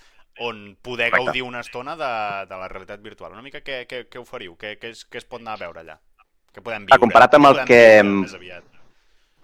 on 0.40 0.76
poder 0.82 1.10
Correcte. 1.10 1.24
gaudir 1.26 1.42
una 1.42 1.60
estona 1.60 1.96
de, 1.96 2.46
de 2.48 2.56
la 2.58 2.68
realitat 2.68 3.00
virtual. 3.02 3.32
Una 3.32 3.42
mica 3.42 3.60
què, 3.62 3.84
què, 3.86 4.06
què 4.10 4.18
oferiu? 4.20 4.56
Què, 4.58 4.76
què, 4.80 4.90
es, 4.90 5.04
què 5.06 5.18
es 5.22 5.24
pot 5.24 5.40
anar 5.40 5.54
a 5.54 5.62
veure 5.66 5.80
allà? 5.84 5.98
Què 6.54 6.62
podem 6.62 6.86
viure? 6.86 6.94
Ah, 6.94 7.02
comparat 7.02 7.34
amb 7.34 7.46
el 7.52 7.64
que- 7.64 8.02
viure? 8.02 8.62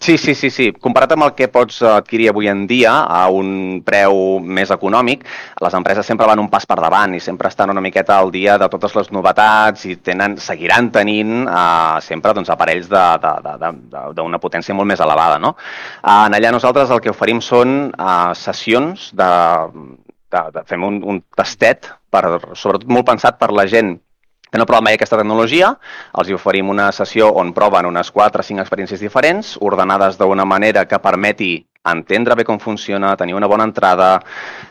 Sí, 0.00 0.16
sí, 0.16 0.32
sí, 0.34 0.48
sí. 0.48 0.70
Comparat 0.72 1.12
amb 1.12 1.26
el 1.26 1.34
que 1.36 1.50
pots 1.52 1.82
adquirir 1.84 2.30
avui 2.30 2.46
en 2.48 2.62
dia 2.66 3.02
a 3.04 3.26
un 3.28 3.82
preu 3.84 4.38
més 4.40 4.70
econòmic, 4.72 5.26
les 5.60 5.74
empreses 5.76 6.06
sempre 6.08 6.24
van 6.26 6.40
un 6.40 6.48
pas 6.48 6.64
per 6.64 6.78
davant 6.80 7.12
i 7.14 7.20
sempre 7.20 7.50
estan 7.52 7.68
una 7.68 7.82
miqueta 7.84 8.16
al 8.16 8.30
dia 8.32 8.56
de 8.56 8.68
totes 8.72 8.94
les 8.96 9.10
novetats 9.12 9.84
i 9.84 9.96
tenen, 10.00 10.38
seguiran 10.40 10.88
tenint 10.90 11.44
eh, 11.44 12.00
sempre 12.00 12.32
doncs, 12.32 12.48
aparells 12.48 12.88
d'una 12.88 14.40
potència 14.40 14.74
molt 14.74 14.88
més 14.88 15.00
elevada. 15.04 15.36
No? 15.38 15.52
Eh, 16.00 16.08
en 16.26 16.32
allà 16.40 16.50
nosaltres 16.56 16.88
el 16.96 17.02
que 17.04 17.12
oferim 17.12 17.42
són 17.44 17.90
eh, 17.92 18.34
sessions 18.40 19.10
de 19.12 19.30
fem 20.66 20.86
un, 20.86 21.00
un 21.02 21.22
tastet, 21.36 21.90
per, 22.10 22.24
sobretot 22.54 22.88
molt 22.90 23.08
pensat 23.08 23.38
per 23.40 23.50
la 23.54 23.66
gent 23.70 23.96
que 24.50 24.58
no 24.58 24.66
proven 24.66 24.88
mai 24.88 24.98
aquesta 24.98 25.18
tecnologia, 25.20 25.70
els 26.18 26.28
hi 26.28 26.34
oferim 26.34 26.70
una 26.72 26.90
sessió 26.92 27.30
on 27.38 27.52
proven 27.54 27.86
unes 27.86 28.10
4 28.10 28.42
o 28.42 28.46
5 28.46 28.64
experiències 28.64 29.02
diferents, 29.02 29.56
ordenades 29.62 30.18
d'una 30.18 30.44
manera 30.44 30.86
que 30.90 30.98
permeti 30.98 31.52
entendre 31.90 32.34
bé 32.36 32.44
com 32.44 32.58
funciona, 32.60 33.14
tenir 33.16 33.32
una 33.34 33.48
bona 33.48 33.64
entrada, 33.64 34.10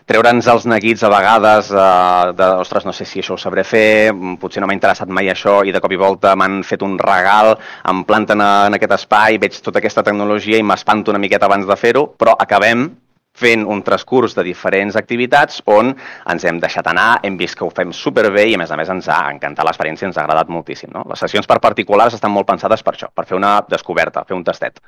treure'ns 0.05 0.45
els 0.51 0.67
neguits 0.69 1.01
a 1.01 1.09
vegades 1.09 1.71
eh, 1.71 2.33
de, 2.37 2.49
ostres, 2.61 2.85
no 2.85 2.93
sé 2.93 3.07
si 3.07 3.23
això 3.23 3.33
ho 3.33 3.41
sabré 3.41 3.63
fer, 3.65 4.11
mm, 4.13 4.37
potser 4.41 4.61
no 4.61 4.69
m'ha 4.69 4.77
interessat 4.77 5.09
mai 5.09 5.31
això 5.31 5.63
i 5.65 5.73
de 5.73 5.81
cop 5.81 5.95
i 5.95 5.97
volta 5.97 6.35
m'han 6.37 6.61
fet 6.67 6.85
un 6.85 6.99
regal, 7.01 7.55
em 7.89 8.03
planten 8.05 8.43
en 8.45 8.77
aquest 8.77 8.97
espai, 8.99 9.39
veig 9.41 9.57
tota 9.63 9.81
aquesta 9.81 10.05
tecnologia 10.05 10.59
i 10.59 10.65
m'espanto 10.65 11.15
una 11.15 11.23
miqueta 11.23 11.49
abans 11.49 11.65
de 11.65 11.79
fer-ho, 11.79 12.11
però 12.19 12.35
acabem 12.37 12.91
fent 13.37 13.65
un 13.67 13.81
transcurs 13.85 14.35
de 14.35 14.43
diferents 14.43 14.97
activitats 14.99 15.61
on 15.69 15.93
ens 15.93 16.45
hem 16.45 16.59
deixat 16.59 16.89
anar, 16.91 17.19
hem 17.23 17.37
vist 17.39 17.57
que 17.57 17.65
ho 17.65 17.71
fem 17.75 17.93
superbé 17.95 18.47
i 18.49 18.57
a 18.57 18.61
més 18.61 18.71
a 18.71 18.79
més 18.79 18.89
ens 18.91 19.07
ha 19.11 19.21
encantat 19.31 19.67
l'experiència, 19.67 20.09
ens 20.09 20.17
ha 20.17 20.25
agradat 20.25 20.51
moltíssim. 20.51 20.91
No? 20.95 21.05
Les 21.09 21.21
sessions 21.23 21.47
per 21.47 21.59
particulars 21.63 22.17
estan 22.17 22.33
molt 22.35 22.49
pensades 22.49 22.83
per 22.83 22.95
això, 22.95 23.11
per 23.13 23.25
fer 23.29 23.37
una 23.39 23.59
descoberta, 23.69 24.25
fer 24.27 24.37
un 24.37 24.43
tastet. 24.43 24.81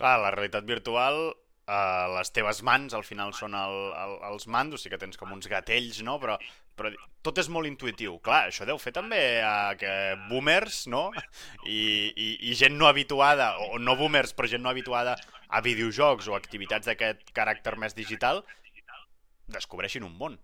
Clar, 0.00 0.16
la 0.22 0.32
realitat 0.32 0.64
virtual, 0.64 1.20
eh, 1.68 2.06
les 2.16 2.32
teves 2.32 2.62
mans 2.66 2.96
al 2.96 3.04
final 3.04 3.34
són 3.36 3.54
el, 3.58 3.76
el, 4.04 4.16
els 4.32 4.46
mandos, 4.48 4.84
sí 4.84 4.92
que 4.92 5.00
tens 5.00 5.20
com 5.20 5.32
uns 5.36 5.50
gatells, 5.50 6.00
no? 6.06 6.16
Però, 6.22 6.38
però 6.80 6.92
tot 7.20 7.36
és 7.42 7.50
molt 7.52 7.68
intuitiu. 7.68 8.16
Clar, 8.24 8.46
això 8.48 8.64
deu 8.68 8.78
fer 8.80 8.94
també 8.96 9.20
a 9.44 9.74
que 9.80 9.92
boomers, 10.30 10.86
no? 10.88 11.10
I, 11.68 11.80
i, 12.08 12.30
i 12.48 12.56
gent 12.56 12.78
no 12.80 12.88
habituada, 12.88 13.52
o 13.68 13.80
no 13.82 13.98
boomers, 14.00 14.32
però 14.36 14.48
gent 14.48 14.64
no 14.64 14.72
habituada 14.72 15.18
a 15.50 15.60
videojocs 15.64 16.30
o 16.30 16.38
activitats 16.38 16.88
d'aquest 16.88 17.34
caràcter 17.36 17.76
més 17.76 17.96
digital, 17.98 18.40
descobreixin 19.50 20.06
un 20.06 20.16
món. 20.16 20.38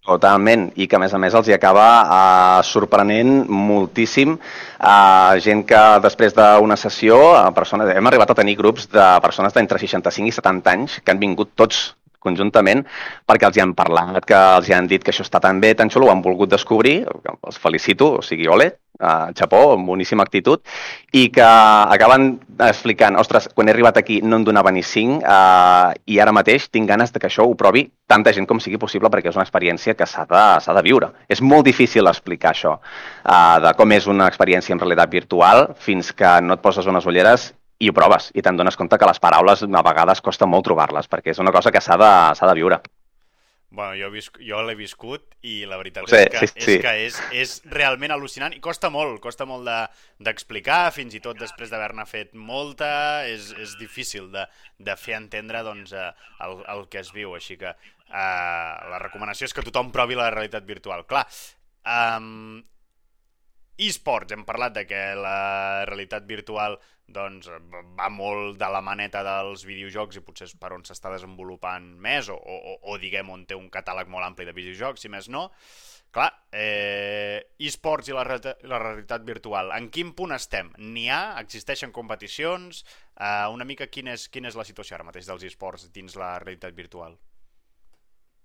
Totalment, 0.00 0.70
i 0.80 0.86
que 0.88 0.96
a 0.96 1.00
més 1.02 1.12
a 1.12 1.18
més 1.20 1.34
els 1.36 1.48
hi 1.50 1.52
acaba 1.52 1.84
uh, 2.00 2.60
sorprenent 2.64 3.42
moltíssim 3.52 4.32
uh, 4.32 5.36
gent 5.44 5.60
que 5.68 5.80
després 6.00 6.32
d'una 6.36 6.78
sessió, 6.80 7.18
uh, 7.34 7.50
persones, 7.56 7.92
hem 7.92 8.08
arribat 8.08 8.32
a 8.32 8.38
tenir 8.38 8.56
grups 8.56 8.88
de 8.88 9.08
persones 9.20 9.52
d'entre 9.52 9.80
65 9.82 10.32
i 10.32 10.36
70 10.38 10.72
anys 10.72 10.96
que 11.04 11.12
han 11.12 11.20
vingut 11.20 11.52
tots 11.52 11.90
conjuntament 12.20 12.84
perquè 13.26 13.48
els 13.48 13.58
hi 13.58 13.64
han 13.64 13.74
parlat, 13.78 14.22
que 14.26 14.38
els 14.60 14.68
hi 14.68 14.76
han 14.76 14.90
dit 14.90 15.04
que 15.04 15.14
això 15.14 15.26
està 15.26 15.40
tan 15.42 15.60
bé, 15.60 15.74
tan 15.74 15.90
xulo, 15.90 16.08
ho 16.08 16.14
han 16.14 16.22
volgut 16.24 16.52
descobrir, 16.52 17.02
els 17.40 17.58
felicito, 17.58 18.14
o 18.20 18.22
sigui, 18.24 18.48
ole, 18.48 18.70
uh, 19.00 19.32
xapó, 19.36 19.76
boníssima 19.76 20.22
actitud, 20.22 20.62
i 21.12 21.28
que 21.32 21.44
acaben 21.44 22.32
explicant, 22.66 23.16
ostres, 23.20 23.48
quan 23.54 23.68
he 23.68 23.74
arribat 23.74 23.98
aquí 24.00 24.20
no 24.22 24.38
en 24.40 24.44
donava 24.44 24.72
ni 24.74 24.82
cinc, 24.86 25.24
uh, 25.24 25.92
i 26.06 26.20
ara 26.20 26.34
mateix 26.36 26.68
tinc 26.70 26.88
ganes 26.88 27.12
de 27.12 27.22
que 27.22 27.30
això 27.30 27.46
ho 27.46 27.56
provi 27.58 27.86
tanta 28.10 28.34
gent 28.36 28.48
com 28.50 28.60
sigui 28.60 28.80
possible 28.82 29.10
perquè 29.10 29.30
és 29.30 29.38
una 29.38 29.46
experiència 29.46 29.94
que 29.94 30.06
s'ha 30.06 30.26
de, 30.28 30.74
de 30.74 30.84
viure. 30.86 31.12
És 31.28 31.40
molt 31.40 31.64
difícil 31.66 32.10
explicar 32.10 32.52
això, 32.54 32.76
uh, 32.76 33.56
de 33.64 33.74
com 33.78 33.96
és 33.96 34.10
una 34.10 34.28
experiència 34.30 34.76
en 34.76 34.82
realitat 34.82 35.10
virtual 35.10 35.70
fins 35.78 36.12
que 36.12 36.36
no 36.44 36.58
et 36.58 36.64
poses 36.64 36.86
unes 36.90 37.06
ulleres 37.06 37.50
i 37.80 37.88
ho 37.88 37.96
proves, 37.96 38.30
i 38.36 38.42
te'n 38.44 38.58
dones 38.60 38.76
compte 38.76 38.98
que 39.00 39.08
les 39.08 39.20
paraules 39.22 39.64
a 39.64 39.82
vegades 39.82 40.20
costa 40.20 40.46
molt 40.46 40.66
trobar-les, 40.68 41.08
perquè 41.08 41.32
és 41.32 41.38
una 41.40 41.52
cosa 41.52 41.72
que 41.72 41.80
s'ha 41.80 41.96
de, 42.00 42.10
de 42.50 42.56
viure. 42.58 42.80
Bueno, 43.70 43.94
jo, 43.94 44.08
visc, 44.10 44.40
jo 44.42 44.58
l'he 44.66 44.74
viscut 44.74 45.22
i 45.46 45.60
la 45.70 45.76
veritat 45.78 46.08
sé, 46.10 46.24
és 46.26 46.32
que, 46.32 46.46
sí, 46.50 46.64
sí. 46.64 46.72
és, 46.74 46.80
que 46.82 46.94
és, 47.06 47.18
és 47.38 47.52
realment 47.70 48.10
al·lucinant 48.10 48.56
i 48.56 48.58
costa 48.60 48.90
molt, 48.90 49.20
costa 49.22 49.46
molt 49.46 49.62
de- 49.68 50.24
d'explicar, 50.26 50.80
de, 50.88 50.94
fins 50.96 51.14
i 51.14 51.20
tot 51.22 51.38
després 51.38 51.70
d'haver-ne 51.70 52.04
fet 52.10 52.34
molta, 52.34 52.90
és, 53.30 53.52
és 53.62 53.76
difícil 53.78 54.26
de, 54.34 54.42
de 54.82 54.96
fer 54.98 55.14
entendre 55.20 55.62
doncs, 55.62 55.94
eh, 55.94 56.10
el, 56.48 56.58
el 56.74 56.82
que 56.90 56.98
es 57.04 57.12
viu, 57.14 57.36
així 57.38 57.56
que 57.62 57.70
eh, 57.70 58.74
la 58.90 58.98
recomanació 58.98 59.46
és 59.46 59.54
que 59.54 59.64
tothom 59.70 59.94
provi 59.94 60.18
la 60.18 60.32
realitat 60.34 60.66
virtual. 60.66 61.06
Clar, 61.06 61.22
um, 61.86 62.58
eSports, 63.86 64.32
hem 64.34 64.44
parlat 64.48 64.74
de 64.76 64.86
que 64.88 65.02
la 65.16 65.84
realitat 65.88 66.26
virtual 66.28 66.76
doncs, 67.10 67.50
va 67.98 68.08
molt 68.12 68.58
de 68.60 68.68
la 68.70 68.80
maneta 68.84 69.22
dels 69.26 69.64
videojocs 69.66 70.18
i 70.20 70.24
potser 70.24 70.48
és 70.48 70.56
per 70.58 70.72
on 70.76 70.84
s'està 70.86 71.12
desenvolupant 71.12 71.86
més 72.02 72.30
o, 72.30 72.36
o, 72.36 72.76
o, 72.80 72.98
diguem 73.02 73.30
on 73.34 73.46
té 73.46 73.58
un 73.58 73.70
catàleg 73.72 74.10
molt 74.10 74.26
ampli 74.26 74.46
de 74.46 74.54
videojocs, 74.56 75.02
si 75.02 75.10
més 75.12 75.28
no. 75.28 75.48
Clar, 76.10 76.26
eh, 76.50 77.38
eSports 77.62 78.10
i 78.10 78.14
la, 78.14 78.24
la 78.26 78.78
realitat 78.82 79.22
virtual, 79.26 79.70
en 79.76 79.86
quin 79.94 80.10
punt 80.18 80.34
estem? 80.34 80.72
N'hi 80.82 81.06
ha? 81.10 81.20
Existeixen 81.42 81.92
competicions? 81.94 82.82
Eh, 83.14 83.46
una 83.54 83.66
mica 83.66 83.86
quina 83.86 84.16
és, 84.18 84.26
quina 84.28 84.50
és 84.50 84.58
la 84.58 84.66
situació 84.66 84.98
ara 84.98 85.06
mateix 85.06 85.30
dels 85.30 85.46
eSports 85.46 85.86
dins 85.94 86.18
la 86.18 86.36
realitat 86.42 86.74
virtual? 86.74 87.14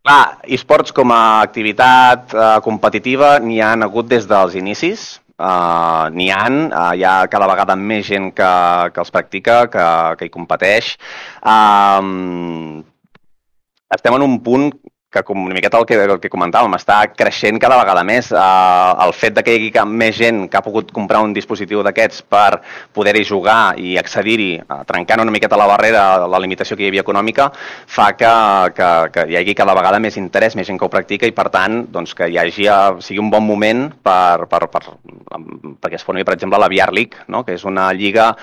Clar, 0.05 0.37
esports 0.53 0.93
com 0.93 1.09
a 1.09 1.41
activitat 1.41 2.35
eh, 2.37 2.49
competitiva 2.61 3.39
n'hi 3.41 3.57
han 3.65 3.81
hagut 3.81 4.11
des 4.11 4.29
dels 4.29 4.53
inicis, 4.61 5.07
Uh, 5.35 6.07
n'hi 6.15 6.29
han, 6.31 6.69
uh, 6.71 6.93
hi 6.95 7.03
ha 7.03 7.27
cada 7.27 7.47
vegada 7.51 7.75
més 7.75 8.05
gent 8.07 8.29
que, 8.35 8.51
que 8.95 9.01
els 9.03 9.11
practica, 9.11 9.57
que, 9.71 9.87
que 10.19 10.29
hi 10.29 10.31
competeix. 10.31 10.93
Um, 11.43 12.83
estem 13.91 14.15
en 14.15 14.23
un 14.23 14.37
punt 14.45 14.69
que 15.15 15.23
com 15.23 15.45
una 15.45 15.55
miqueta 15.55 15.79
el 15.79 15.85
que, 15.87 15.97
el 16.03 16.19
que 16.19 16.31
comentàvem, 16.31 16.75
està 16.75 16.97
creixent 17.15 17.59
cada 17.61 17.77
vegada 17.79 18.03
més. 18.07 18.31
Uh, 18.35 18.91
el 19.05 19.13
fet 19.15 19.37
de 19.37 19.43
que 19.45 19.55
hi 19.55 19.69
hagi 19.71 19.85
més 19.87 20.17
gent 20.17 20.43
que 20.51 20.59
ha 20.59 20.63
pogut 20.65 20.91
comprar 20.95 21.23
un 21.23 21.33
dispositiu 21.35 21.83
d'aquests 21.85 22.25
per 22.31 22.59
poder-hi 22.95 23.23
jugar 23.27 23.75
i 23.79 23.95
accedir-hi, 24.01 24.51
uh, 24.65 24.81
trencant 24.87 25.23
una 25.23 25.33
miqueta 25.33 25.59
la 25.59 25.69
barrera, 25.71 26.03
la 26.27 26.41
limitació 26.43 26.77
que 26.77 26.85
hi 26.85 26.91
havia 26.91 27.05
econòmica, 27.05 27.49
fa 27.87 28.11
que, 28.19 28.35
que, 28.75 28.91
que 29.15 29.27
hi 29.31 29.39
hagi 29.39 29.57
cada 29.57 29.77
vegada 29.77 30.01
més 30.03 30.19
interès, 30.21 30.57
més 30.59 30.67
gent 30.67 30.79
que 30.81 30.87
ho 30.87 30.91
practica 30.91 31.29
i, 31.29 31.35
per 31.35 31.47
tant, 31.53 31.85
doncs, 31.91 32.15
que 32.17 32.29
hi 32.29 32.39
hagi, 32.41 32.67
uh, 32.67 33.01
sigui 33.05 33.23
un 33.23 33.31
bon 33.31 33.45
moment 33.47 33.87
per, 34.03 34.49
per, 34.51 34.65
per, 34.71 34.85
perquè 35.79 35.99
es 35.99 36.05
formi, 36.05 36.27
per 36.27 36.35
exemple, 36.35 36.59
la 36.59 36.71
VR 36.71 36.95
League, 36.95 37.25
no? 37.31 37.45
que 37.47 37.55
és 37.55 37.63
una 37.67 37.91
lliga 37.95 38.33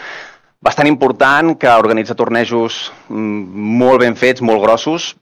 bastant 0.63 0.87
important, 0.87 1.57
que 1.59 1.69
organitza 1.75 2.15
tornejos 2.15 2.87
mm, 3.11 3.67
molt 3.83 4.01
ben 4.05 4.17
fets, 4.17 4.45
molt 4.47 4.63
grossos, 4.63 5.13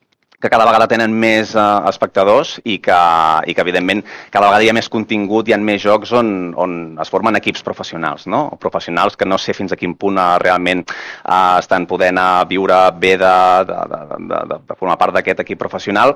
que 0.41 0.49
cada 0.49 0.65
vegada 0.65 0.87
tenen 0.89 1.13
més 1.13 1.51
uh, 1.55 1.85
espectadors 1.91 2.55
i 2.65 2.79
que, 2.81 2.97
i 3.45 3.53
que, 3.53 3.61
evidentment, 3.61 4.01
cada 4.33 4.49
vegada 4.49 4.65
hi 4.65 4.71
ha 4.73 4.77
més 4.77 4.89
contingut, 4.89 5.49
hi 5.49 5.53
ha 5.53 5.59
més 5.61 5.83
jocs 5.85 6.15
on, 6.17 6.31
on 6.57 6.97
es 7.03 7.11
formen 7.13 7.37
equips 7.37 7.63
professionals, 7.67 8.25
no? 8.27 8.47
Professionals 8.63 9.19
que 9.21 9.29
no 9.29 9.37
sé 9.39 9.53
fins 9.53 9.75
a 9.75 9.77
quin 9.77 9.95
punt 10.01 10.17
uh, 10.17 10.39
realment 10.41 10.81
uh, 10.89 11.59
estan 11.61 11.85
podent 11.91 12.17
uh, 12.19 12.45
viure 12.49 12.79
bé 12.97 13.17
de, 13.21 13.33
de, 13.69 13.81
de, 13.93 14.01
de, 14.31 14.43
de, 14.55 14.61
de 14.71 14.77
formar 14.81 14.97
part 15.03 15.13
d'aquest 15.19 15.43
equip 15.45 15.61
professional, 15.61 16.15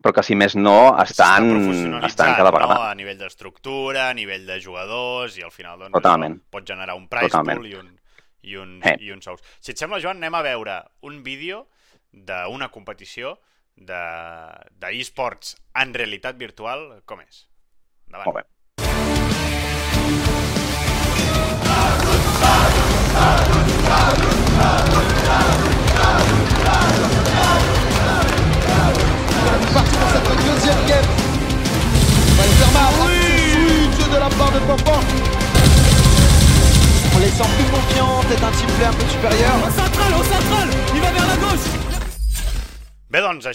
però 0.00 0.14
que 0.14 0.22
si 0.24 0.36
més 0.38 0.54
no 0.56 0.94
estan, 1.02 1.50
estan 2.06 2.32
cada 2.38 2.52
vegada. 2.54 2.74
No? 2.78 2.86
A 2.88 2.94
nivell 2.96 3.18
d'estructura, 3.20 4.08
a 4.08 4.14
nivell 4.16 4.46
de 4.48 4.60
jugadors, 4.64 5.36
i 5.36 5.44
al 5.44 5.50
final 5.52 5.76
doncs, 5.82 5.92
Totalment. 5.98 6.38
pot 6.54 6.64
generar 6.64 6.96
un 6.96 7.08
price 7.10 7.32
Totalment. 7.34 7.58
pool 7.60 7.68
i 7.68 7.74
un, 7.82 7.90
i 8.48 8.56
uns, 8.62 8.86
Eh. 8.86 8.96
i 9.04 9.12
uns 9.12 9.26
sous. 9.28 9.42
Si 9.60 9.74
et 9.74 9.82
sembla, 9.82 9.98
Joan, 10.00 10.22
anem 10.22 10.38
a 10.38 10.42
veure 10.46 10.78
un 11.02 11.20
vídeo 11.26 11.66
d'una 12.12 12.70
competició 12.72 13.34
d'e-sports 13.78 15.54
de, 15.56 15.64
en 15.82 15.94
realitat 15.94 16.38
virtual. 16.40 17.02
Com 17.06 17.22
és? 17.24 17.46
Endavant. 18.08 18.26
Molt 18.32 18.40
bé. 18.42 18.48
parti 23.88 25.57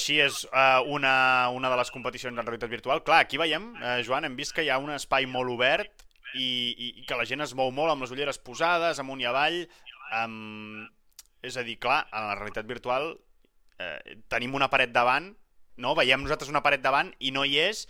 així 0.03 0.19
és 0.19 0.43
uh, 0.51 0.83
una, 0.91 1.49
una 1.55 1.71
de 1.71 1.79
les 1.79 1.91
competicions 1.95 2.35
en 2.35 2.43
realitat 2.43 2.71
virtual. 2.71 3.01
Clar, 3.07 3.23
aquí 3.23 3.39
veiem, 3.39 3.71
uh, 3.79 3.99
Joan, 4.03 4.27
hem 4.27 4.35
vist 4.35 4.51
que 4.55 4.65
hi 4.65 4.71
ha 4.73 4.81
un 4.81 4.91
espai 4.91 5.25
molt 5.31 5.55
obert 5.55 6.03
i, 6.35 6.43
i, 6.43 6.89
i 6.99 7.05
que 7.07 7.17
la 7.17 7.27
gent 7.29 7.45
es 7.45 7.55
mou 7.55 7.71
molt 7.71 7.93
amb 7.93 8.03
les 8.03 8.11
ulleres 8.11 8.41
posades, 8.43 8.99
amunt 8.99 9.23
i 9.23 9.29
avall. 9.29 9.63
Um, 10.19 10.83
és 11.43 11.55
a 11.59 11.63
dir, 11.63 11.77
clar, 11.81 12.03
en 12.11 12.27
la 12.29 12.35
realitat 12.39 12.67
virtual 12.67 13.09
eh, 13.81 14.15
tenim 14.31 14.55
una 14.55 14.69
paret 14.71 14.93
davant, 14.95 15.33
no? 15.83 15.93
veiem 15.97 16.23
nosaltres 16.23 16.51
una 16.51 16.63
paret 16.63 16.83
davant 16.83 17.11
i 17.19 17.33
no 17.35 17.43
hi 17.43 17.57
és, 17.59 17.83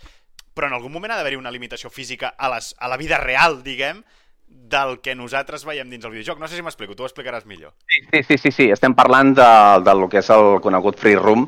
però 0.54 0.66
en 0.66 0.74
algun 0.74 0.92
moment 0.94 1.14
ha 1.14 1.18
d'haver-hi 1.20 1.38
una 1.38 1.52
limitació 1.54 1.90
física 1.92 2.32
a, 2.34 2.50
les, 2.54 2.72
a 2.78 2.90
la 2.90 2.98
vida 2.98 3.20
real, 3.22 3.60
diguem, 3.66 4.02
del 4.64 4.98
que 5.04 5.14
nosaltres 5.14 5.64
veiem 5.68 5.90
dins 5.92 6.04
el 6.04 6.12
videojoc. 6.14 6.40
No 6.40 6.48
sé 6.48 6.56
si 6.56 6.64
m'explico, 6.64 6.96
tu 6.96 7.04
ho 7.04 7.08
explicaràs 7.08 7.44
millor. 7.46 7.74
Sí, 8.10 8.22
sí, 8.22 8.38
sí, 8.38 8.50
sí. 8.50 8.68
estem 8.72 8.94
parlant 8.96 9.34
de, 9.36 9.50
de 9.84 9.94
lo 9.98 10.08
que 10.08 10.22
és 10.22 10.30
el 10.32 10.58
conegut 10.64 10.98
Free 11.00 11.18
Room, 11.20 11.46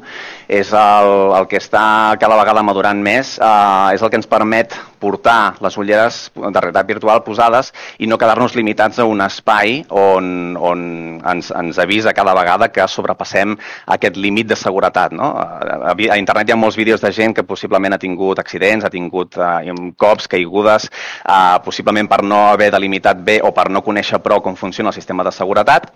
és 0.48 0.72
el, 0.76 1.12
el 1.38 1.48
que 1.50 1.60
està 1.62 1.86
cada 2.20 2.38
vegada 2.38 2.64
madurant 2.66 3.00
més, 3.02 3.36
uh, 3.40 3.94
és 3.96 4.04
el 4.04 4.12
que 4.12 4.20
ens 4.20 4.28
permet 4.30 4.76
portar 5.00 5.56
les 5.64 5.76
ulleres 5.78 6.20
de 6.34 6.60
realitat 6.60 6.88
virtual 6.88 7.22
posades 7.26 7.72
i 7.98 8.08
no 8.10 8.18
quedar-nos 8.20 8.56
limitats 8.56 9.00
a 9.00 9.06
un 9.08 9.22
espai 9.24 9.82
on, 9.90 10.56
on 10.56 10.86
ens, 11.32 11.50
ens 11.50 11.80
avisa 11.82 12.14
cada 12.16 12.34
vegada 12.36 12.70
que 12.72 12.86
sobrepassem 12.88 13.56
aquest 13.96 14.16
límit 14.16 14.50
de 14.50 14.58
seguretat. 14.58 15.14
No? 15.16 15.32
A, 15.36 15.92
a 15.92 16.18
internet 16.20 16.48
hi 16.48 16.56
ha 16.56 16.60
molts 16.60 16.78
vídeos 16.78 17.04
de 17.04 17.12
gent 17.12 17.36
que 17.36 17.46
possiblement 17.46 17.96
ha 17.96 18.02
tingut 18.02 18.40
accidents, 18.42 18.84
ha 18.84 18.92
tingut 18.92 19.38
uh, 19.40 19.60
cops, 19.98 20.28
caigudes, 20.30 20.90
uh, 21.24 21.58
possiblement 21.64 22.08
per 22.10 22.22
no 22.24 22.46
haver 22.50 22.72
delimitat 22.74 23.22
bé 23.22 23.40
o 23.44 23.52
per 23.56 23.68
no 23.70 23.84
conèixer 23.84 24.22
prou 24.24 24.42
com 24.42 24.56
funciona 24.56 24.92
el 24.92 24.98
sistema 24.98 25.24
de 25.26 25.34
seguretat, 25.34 25.90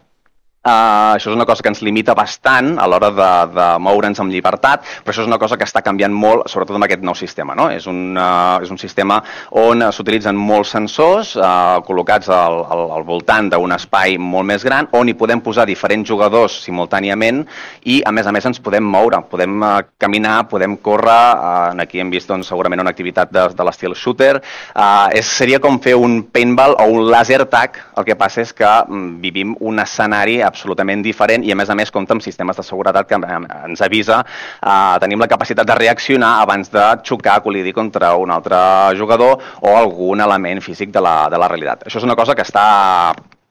Uh, 0.60 1.14
això 1.16 1.30
és 1.30 1.36
una 1.38 1.46
cosa 1.48 1.64
que 1.64 1.70
ens 1.72 1.78
limita 1.80 2.12
bastant 2.12 2.74
a 2.76 2.84
l'hora 2.84 3.08
de, 3.16 3.28
de 3.54 3.66
moure'ns 3.80 4.18
amb 4.20 4.28
llibertat, 4.28 4.82
però 5.00 5.14
això 5.14 5.22
és 5.22 5.28
una 5.30 5.38
cosa 5.40 5.56
que 5.56 5.64
està 5.64 5.80
canviant 5.80 6.12
molt, 6.12 6.50
sobretot 6.52 6.76
amb 6.76 6.84
aquest 6.84 7.00
nou 7.00 7.14
sistema. 7.16 7.54
No? 7.56 7.70
És, 7.72 7.86
un, 7.88 8.12
uh, 8.12 8.58
és 8.60 8.68
un 8.68 8.76
sistema 8.76 9.16
on 9.56 9.80
uh, 9.80 9.88
s'utilitzen 9.88 10.36
molts 10.36 10.74
sensors 10.76 11.30
uh, 11.40 11.78
col·locats 11.86 12.28
al, 12.28 12.58
al, 12.76 12.82
al 12.98 13.06
voltant 13.08 13.48
d'un 13.54 13.72
espai 13.72 14.18
molt 14.20 14.50
més 14.50 14.66
gran, 14.68 14.90
on 15.00 15.08
hi 15.08 15.14
podem 15.16 15.40
posar 15.40 15.64
diferents 15.64 16.04
jugadors 16.04 16.58
simultàniament 16.66 17.40
i, 17.88 18.02
a 18.04 18.12
més 18.12 18.28
a 18.28 18.36
més, 18.36 18.50
ens 18.52 18.60
podem 18.60 18.84
moure, 18.84 19.22
podem 19.32 19.56
uh, 19.64 19.72
caminar, 19.96 20.42
podem 20.52 20.76
córrer, 20.84 21.16
uh, 21.40 21.80
aquí 21.86 22.04
hem 22.04 22.12
vist 22.12 22.28
doncs, 22.28 22.52
segurament 22.52 22.84
una 22.84 22.92
activitat 22.92 23.32
de, 23.32 23.46
de 23.56 23.68
l'estil 23.70 23.96
shooter, 23.96 24.34
uh, 24.44 25.08
és, 25.08 25.24
seria 25.40 25.64
com 25.64 25.80
fer 25.80 25.96
un 25.96 26.20
paintball 26.28 26.76
o 26.84 26.90
un 26.98 27.08
laser 27.08 27.46
tag, 27.48 27.80
el 27.96 28.10
que 28.12 28.20
passa 28.20 28.44
és 28.44 28.52
que 28.52 28.68
mm, 28.68 29.10
vivim 29.24 29.56
un 29.64 29.80
escenari 29.80 30.42
absolutament 30.50 31.04
diferent 31.07 31.47
i 31.47 31.54
a 31.54 31.59
més 31.59 31.71
a 31.71 31.78
més 31.78 31.92
compta 31.95 32.16
amb 32.16 32.25
sistemes 32.25 32.59
de 32.59 32.66
seguretat 32.66 33.09
que 33.09 33.19
ens 33.21 33.85
avisa 33.87 34.21
eh, 34.21 34.97
tenim 35.02 35.23
la 35.23 35.30
capacitat 35.30 35.69
de 35.69 35.78
reaccionar 35.78 36.37
abans 36.42 36.73
de 36.75 36.85
xocar, 37.07 37.40
col·lidir 37.45 37.75
contra 37.76 38.14
un 38.21 38.34
altre 38.34 38.60
jugador 38.99 39.41
o 39.63 39.75
algun 39.78 40.21
element 40.21 40.63
físic 40.65 40.93
de 40.93 41.02
la, 41.04 41.17
de 41.32 41.41
la 41.41 41.49
realitat. 41.49 41.86
Això 41.86 42.02
és 42.02 42.08
una 42.08 42.19
cosa 42.19 42.36
que 42.36 42.47
està 42.47 42.69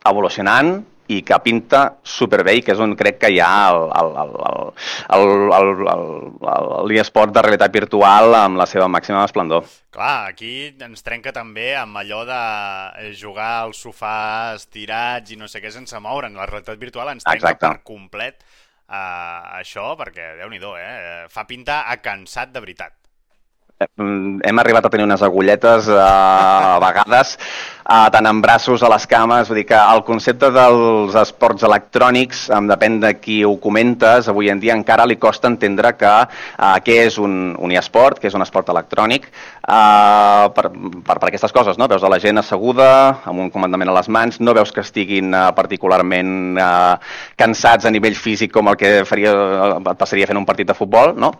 evolucionant 0.10 0.78
i 1.10 1.20
que 1.26 1.38
pinta 1.42 1.82
superbé 2.06 2.54
i 2.60 2.62
que 2.66 2.76
és 2.76 2.82
on 2.84 2.94
crec 2.98 3.18
que 3.24 3.32
hi 3.34 3.40
ha 3.42 3.72
l'e-sport 6.90 7.34
de 7.34 7.44
realitat 7.46 7.74
virtual 7.74 8.38
amb 8.38 8.62
la 8.62 8.68
seva 8.70 8.88
màxima 8.92 9.24
esplendor. 9.26 9.66
Clar, 9.90 10.30
aquí 10.30 10.54
ens 10.86 11.02
trenca 11.06 11.34
també 11.34 11.72
amb 11.80 11.98
allò 12.02 12.22
de 12.30 12.40
jugar 13.18 13.52
al 13.64 13.74
sofà 13.74 14.54
estirats 14.60 15.34
i 15.34 15.40
no 15.40 15.50
sé 15.50 15.64
què 15.64 15.74
sense 15.74 15.98
moure'n. 15.98 16.38
La 16.38 16.48
realitat 16.50 16.78
virtual 16.82 17.16
ens 17.16 17.26
trenca 17.26 17.56
Exacte. 17.56 17.66
per 17.68 17.88
complet 17.90 18.38
uh, 18.44 19.58
això, 19.58 19.96
perquè, 19.98 20.36
déu 20.40 20.54
nhi 20.54 20.62
eh? 20.78 21.26
Fa 21.34 21.46
pinta 21.50 21.84
a 21.90 21.98
cansat 21.98 22.54
de 22.54 22.62
veritat. 22.62 22.94
Hem 23.80 24.60
arribat 24.60 24.84
a 24.84 24.90
tenir 24.92 25.06
unes 25.06 25.22
agulletes 25.24 25.86
uh, 25.88 26.00
a 26.04 26.80
vegades, 26.84 27.30
uh, 27.88 28.10
tant 28.12 28.28
en 28.28 28.42
braços 28.44 28.84
a 28.84 28.90
les 28.92 29.06
cames, 29.08 29.48
vull 29.48 29.62
dir 29.62 29.64
que 29.70 29.80
el 29.80 30.04
concepte 30.04 30.50
dels 30.52 31.16
esports 31.22 31.64
electrònics, 31.64 32.42
um, 32.52 32.68
depèn 32.68 32.98
de 33.00 33.14
qui 33.22 33.38
ho 33.48 33.54
comentes, 33.64 34.28
avui 34.28 34.52
en 34.52 34.60
dia 34.60 34.76
encara 34.76 35.08
li 35.08 35.16
costa 35.16 35.48
entendre 35.48 35.94
que 35.96 36.12
uh, 36.12 36.76
què 36.84 37.00
és 37.06 37.22
un, 37.24 37.56
un 37.56 37.72
e-sport, 37.72 38.20
què 38.20 38.28
és 38.28 38.36
un 38.36 38.44
esport 38.44 38.68
electrònic, 38.76 39.32
uh, 39.64 40.52
per, 40.60 40.68
per, 40.76 41.16
per 41.16 41.32
aquestes 41.32 41.56
coses, 41.56 41.80
no? 41.80 41.88
Veus 41.88 42.04
a 42.04 42.12
la 42.12 42.20
gent 42.20 42.44
asseguda, 42.44 42.92
amb 43.32 43.48
un 43.48 43.54
comandament 43.54 43.96
a 43.96 44.00
les 44.02 44.12
mans, 44.12 44.44
no 44.44 44.60
veus 44.60 44.76
que 44.76 44.84
estiguin 44.84 45.32
uh, 45.32 45.54
particularment 45.56 46.60
uh, 46.60 46.98
cansats 47.40 47.88
a 47.88 47.96
nivell 47.96 48.20
físic 48.20 48.52
com 48.60 48.68
el 48.68 48.76
que 48.76 48.98
faria, 49.08 49.32
et 49.80 49.94
passaria 49.96 50.28
fent 50.28 50.44
un 50.44 50.52
partit 50.52 50.68
de 50.68 50.76
futbol, 50.76 51.16
no? 51.16 51.38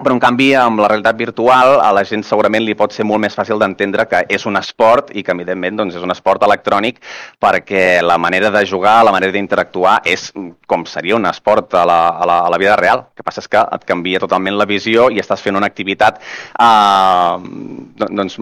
Però, 0.00 0.14
en 0.16 0.20
canvi, 0.22 0.46
amb 0.56 0.80
la 0.80 0.88
realitat 0.88 1.16
virtual, 1.18 1.74
a 1.84 1.90
la 1.92 2.02
gent 2.08 2.22
segurament 2.24 2.64
li 2.64 2.72
pot 2.72 2.94
ser 2.96 3.04
molt 3.04 3.20
més 3.20 3.34
fàcil 3.36 3.58
d'entendre 3.60 4.06
que 4.08 4.22
és 4.32 4.46
un 4.48 4.56
esport 4.56 5.10
i 5.12 5.20
que, 5.20 5.34
evidentment, 5.36 5.76
doncs, 5.76 5.98
és 5.98 6.06
un 6.06 6.14
esport 6.14 6.46
electrònic 6.46 7.02
perquè 7.44 7.82
la 8.00 8.16
manera 8.16 8.48
de 8.54 8.62
jugar, 8.70 8.94
la 9.04 9.12
manera 9.12 9.34
d'interactuar 9.36 9.98
és 10.08 10.30
com 10.70 10.86
seria 10.88 11.18
un 11.18 11.28
esport 11.28 11.76
a 11.76 11.84
la, 11.84 11.98
a, 12.16 12.30
la, 12.30 12.38
a 12.46 12.48
la 12.54 12.62
vida 12.62 12.78
real. 12.80 13.04
El 13.10 13.20
que 13.20 13.28
passa 13.28 13.44
és 13.44 13.52
que 13.52 13.60
et 13.60 13.84
canvia 13.92 14.24
totalment 14.24 14.56
la 14.56 14.68
visió 14.70 15.10
i 15.12 15.20
estàs 15.20 15.44
fent 15.44 15.60
una 15.60 15.68
activitat, 15.68 16.24
eh, 16.56 18.06
doncs, 18.06 18.40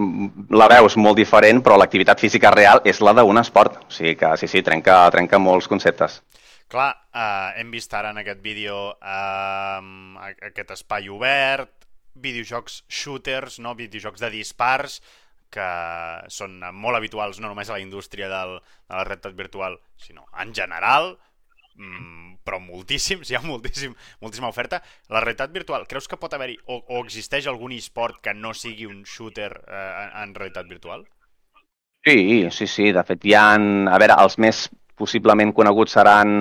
la 0.62 0.70
veus 0.76 0.94
molt 0.94 1.18
diferent, 1.18 1.64
però 1.66 1.74
l'activitat 1.80 2.22
física 2.22 2.54
real 2.54 2.86
és 2.86 3.02
la 3.02 3.18
d'un 3.18 3.42
esport. 3.42 3.82
O 3.82 3.98
sigui 3.98 4.14
que, 4.22 4.36
sí, 4.38 4.46
sí, 4.46 4.62
trenca, 4.62 5.02
trenca 5.10 5.42
molts 5.42 5.66
conceptes. 5.66 6.20
Clar, 6.68 6.90
eh, 7.16 7.60
hem 7.60 7.70
vist 7.72 7.94
ara 7.96 8.10
en 8.12 8.20
aquest 8.20 8.42
vídeo 8.44 8.76
eh, 9.00 9.80
aquest 10.50 10.74
espai 10.76 11.08
obert, 11.08 11.86
videojocs 12.20 12.82
shooters, 12.88 13.58
no? 13.64 13.74
videojocs 13.78 14.20
de 14.20 14.30
dispars, 14.34 14.98
que 15.48 15.68
són 16.28 16.58
molt 16.76 16.98
habituals 16.98 17.40
no 17.40 17.48
només 17.48 17.70
a 17.70 17.78
la 17.78 17.84
indústria 17.84 18.28
del, 18.28 18.58
de 18.60 18.98
la 18.98 19.04
realitat 19.08 19.36
virtual, 19.38 19.78
sinó 19.96 20.26
en 20.42 20.52
general, 20.54 21.14
mm, 21.78 22.34
però 22.44 22.60
moltíssims, 22.60 23.30
hi 23.30 23.38
ha 23.38 23.44
moltíssim, 23.44 23.94
moltíssima 24.20 24.50
oferta. 24.52 24.82
La 25.08 25.22
realitat 25.24 25.54
virtual, 25.54 25.86
creus 25.88 26.08
que 26.08 26.20
pot 26.20 26.34
haver-hi 26.36 26.58
o, 26.66 26.82
o 26.82 27.00
existeix 27.04 27.48
algun 27.48 27.72
e-sport 27.76 28.20
que 28.24 28.34
no 28.34 28.52
sigui 28.52 28.88
un 28.90 29.04
shooter 29.04 29.54
eh, 29.64 29.86
en, 30.02 30.12
en 30.24 30.36
realitat 30.36 30.68
virtual? 30.68 31.06
Sí, 32.04 32.48
sí, 32.52 32.68
sí. 32.68 32.92
De 32.92 33.04
fet, 33.04 33.24
hi 33.24 33.34
ha... 33.36 33.46
A 33.56 33.98
veure, 34.00 34.20
els 34.20 34.38
més 34.40 34.66
possiblement 34.98 35.54
coneguts 35.56 35.94
seran 35.96 36.40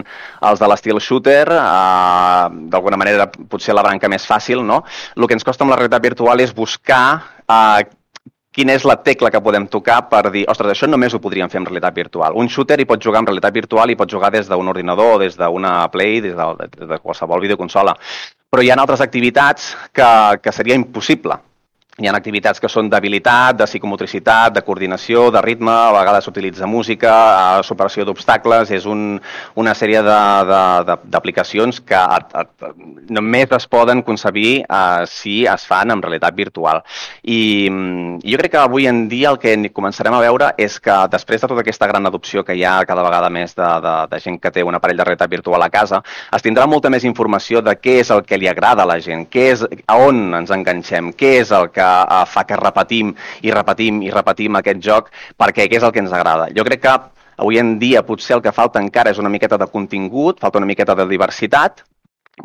els 0.50 0.60
de 0.60 0.70
l'estil 0.72 1.00
shooter, 1.04 1.46
eh, 1.54 2.48
d'alguna 2.74 3.00
manera 3.00 3.30
potser 3.30 3.76
la 3.78 3.86
branca 3.86 4.10
més 4.12 4.26
fàcil, 4.28 4.66
no? 4.66 4.84
El 5.16 5.28
que 5.28 5.38
ens 5.38 5.46
costa 5.48 5.66
amb 5.66 5.74
la 5.74 5.80
realitat 5.80 6.04
virtual 6.04 6.44
és 6.44 6.56
buscar 6.56 7.04
eh, 7.48 7.88
quina 8.58 8.74
és 8.74 8.86
la 8.90 8.98
tecla 9.06 9.30
que 9.30 9.42
podem 9.46 9.68
tocar 9.70 10.00
per 10.10 10.24
dir, 10.34 10.48
ostres, 10.50 10.74
això 10.74 10.90
només 10.90 11.14
ho 11.14 11.22
podríem 11.22 11.50
fer 11.54 11.62
en 11.62 11.68
realitat 11.70 11.94
virtual. 11.94 12.38
Un 12.42 12.50
shooter 12.50 12.80
hi 12.82 12.88
pot 12.90 13.04
jugar 13.04 13.22
en 13.22 13.30
realitat 13.30 13.54
virtual 13.54 13.94
i 13.94 13.98
pot 14.00 14.10
jugar 14.10 14.32
des 14.34 14.50
d'un 14.50 14.74
ordinador, 14.74 15.20
des 15.22 15.38
d'una 15.38 15.76
Play, 15.94 16.22
des 16.26 16.34
de, 16.36 16.70
des 16.74 16.90
de 16.90 16.98
qualsevol 17.04 17.44
videoconsola. 17.46 17.94
Però 18.50 18.64
hi 18.64 18.72
ha 18.72 18.80
altres 18.82 19.04
activitats 19.06 19.76
que, 19.94 20.10
que 20.42 20.56
seria 20.56 20.80
impossible 20.80 21.38
hi 21.98 22.06
ha 22.06 22.12
activitats 22.14 22.62
que 22.62 22.70
són 22.70 22.92
d'habilitat, 22.94 23.56
de 23.58 23.66
psicomotricitat, 23.66 24.54
de 24.54 24.62
coordinació, 24.62 25.32
de 25.34 25.42
ritme, 25.42 25.72
a 25.74 25.96
vegades 25.96 26.28
s'utilitza 26.28 26.68
música, 26.70 27.14
a 27.58 27.64
superació 27.66 28.04
d'obstacles, 28.06 28.70
és 28.70 28.86
un, 28.86 29.16
una 29.58 29.74
sèrie 29.74 30.04
d'aplicacions 30.06 31.80
que 31.82 31.98
et, 32.20 32.36
et, 32.44 32.68
només 33.18 33.56
es 33.58 33.66
poden 33.66 34.04
concebir 34.06 34.52
eh, 34.62 35.08
si 35.10 35.40
es 35.50 35.66
fan 35.66 35.96
en 35.96 36.04
realitat 36.06 36.38
virtual. 36.38 36.84
I 37.26 37.40
jo 38.22 38.42
crec 38.44 38.54
que 38.54 38.62
avui 38.62 38.86
en 38.86 39.08
dia 39.10 39.34
el 39.34 39.42
que 39.42 39.56
començarem 39.74 40.14
a 40.14 40.22
veure 40.22 40.52
és 40.62 40.78
que 40.78 41.00
després 41.10 41.42
de 41.42 41.50
tota 41.50 41.66
aquesta 41.66 41.90
gran 41.90 42.06
adopció 42.06 42.46
que 42.46 42.54
hi 42.54 42.62
ha 42.62 42.76
cada 42.86 43.02
vegada 43.08 43.34
més 43.34 43.58
de, 43.58 43.72
de, 43.88 43.96
de 44.14 44.22
gent 44.22 44.38
que 44.44 44.54
té 44.54 44.62
un 44.62 44.78
aparell 44.78 45.02
de 45.02 45.10
realitat 45.10 45.34
virtual 45.34 45.66
a 45.66 45.72
casa, 45.74 46.04
es 46.30 46.46
tindrà 46.46 46.70
molta 46.70 46.94
més 46.94 47.10
informació 47.10 47.66
de 47.66 47.74
què 47.82 47.98
és 48.06 48.14
el 48.14 48.22
que 48.22 48.38
li 48.38 48.54
agrada 48.54 48.86
a 48.86 48.92
la 48.94 49.02
gent, 49.02 49.26
què 49.34 49.50
és, 49.56 49.66
a 49.66 49.98
on 50.06 50.38
ens 50.44 50.54
enganxem, 50.54 51.10
què 51.18 51.40
és 51.42 51.58
el 51.58 51.72
que 51.74 51.87
uh, 51.88 52.24
fa 52.30 52.46
que 52.48 52.58
repetim 52.60 53.14
i 53.44 53.54
repetim 53.54 54.02
i 54.06 54.12
repetim 54.14 54.60
aquest 54.60 54.82
joc 54.84 55.14
perquè 55.38 55.68
què 55.68 55.80
és 55.80 55.86
el 55.88 55.94
que 55.96 56.04
ens 56.04 56.16
agrada. 56.16 56.52
Jo 56.56 56.66
crec 56.68 56.84
que 56.86 56.98
Avui 57.38 57.60
en 57.62 57.76
dia 57.78 58.02
potser 58.02 58.34
el 58.34 58.42
que 58.42 58.50
falta 58.50 58.82
encara 58.82 59.12
és 59.14 59.20
una 59.22 59.30
miqueta 59.30 59.60
de 59.62 59.68
contingut, 59.70 60.40
falta 60.42 60.58
una 60.58 60.66
miqueta 60.66 60.96
de 60.98 61.06
diversitat, 61.06 61.84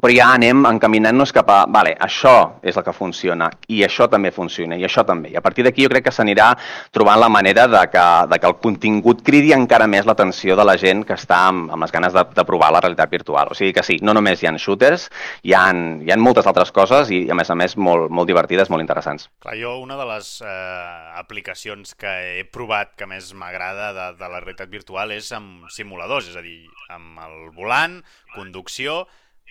però 0.01 0.13
ja 0.15 0.31
anem 0.33 0.65
encaminant-nos 0.71 1.35
cap 1.37 1.51
a, 1.53 1.59
vale, 1.69 1.93
això 2.01 2.61
és 2.65 2.77
el 2.79 2.85
que 2.87 2.95
funciona, 2.97 3.51
i 3.69 3.83
això 3.85 4.07
també 4.09 4.31
funciona, 4.33 4.79
i 4.81 4.87
això 4.87 5.05
també. 5.05 5.29
I 5.35 5.37
a 5.37 5.43
partir 5.45 5.67
d'aquí 5.67 5.85
jo 5.85 5.91
crec 5.93 6.07
que 6.07 6.15
s'anirà 6.15 6.49
trobant 6.95 7.21
la 7.21 7.29
manera 7.29 7.67
de 7.69 7.83
que, 7.93 8.07
de 8.31 8.39
que 8.41 8.49
el 8.49 8.57
contingut 8.63 9.21
cridi 9.27 9.53
encara 9.53 9.87
més 9.91 10.09
l'atenció 10.09 10.57
de 10.57 10.65
la 10.65 10.79
gent 10.81 11.05
que 11.05 11.17
està 11.19 11.43
amb, 11.51 11.69
amb 11.77 11.85
les 11.85 11.93
ganes 11.93 12.17
de, 12.17 12.25
de 12.33 12.47
provar 12.49 12.73
la 12.73 12.81
realitat 12.81 13.13
virtual. 13.13 13.53
O 13.53 13.59
sigui 13.59 13.77
que 13.77 13.85
sí, 13.85 13.99
no 14.01 14.17
només 14.17 14.41
hi 14.41 14.49
ha 14.49 14.55
shooters, 14.57 15.09
hi 15.45 15.53
ha, 15.53 15.67
hi 16.01 16.13
ha 16.13 16.21
moltes 16.21 16.49
altres 16.49 16.73
coses 16.73 17.13
i, 17.13 17.27
a 17.29 17.37
més 17.37 17.53
a 17.53 17.59
més, 17.59 17.77
molt, 17.77 18.09
molt 18.09 18.33
divertides, 18.33 18.73
molt 18.73 18.85
interessants. 18.85 19.29
Clar, 19.45 19.59
jo 19.61 19.77
una 19.85 20.01
de 20.01 20.09
les 20.09 20.35
eh, 20.41 21.21
aplicacions 21.21 21.93
que 22.01 22.19
he 22.41 22.45
provat 22.49 22.97
que 22.97 23.09
més 23.11 23.35
m'agrada 23.37 23.93
de, 23.93 24.13
de 24.17 24.29
la 24.29 24.41
realitat 24.41 24.73
virtual 24.73 25.13
és 25.13 25.29
amb 25.37 25.69
simuladors, 25.69 26.33
és 26.33 26.39
a 26.41 26.45
dir, 26.45 26.63
amb 26.93 27.21
el 27.29 27.51
volant, 27.57 28.01
conducció, 28.33 29.03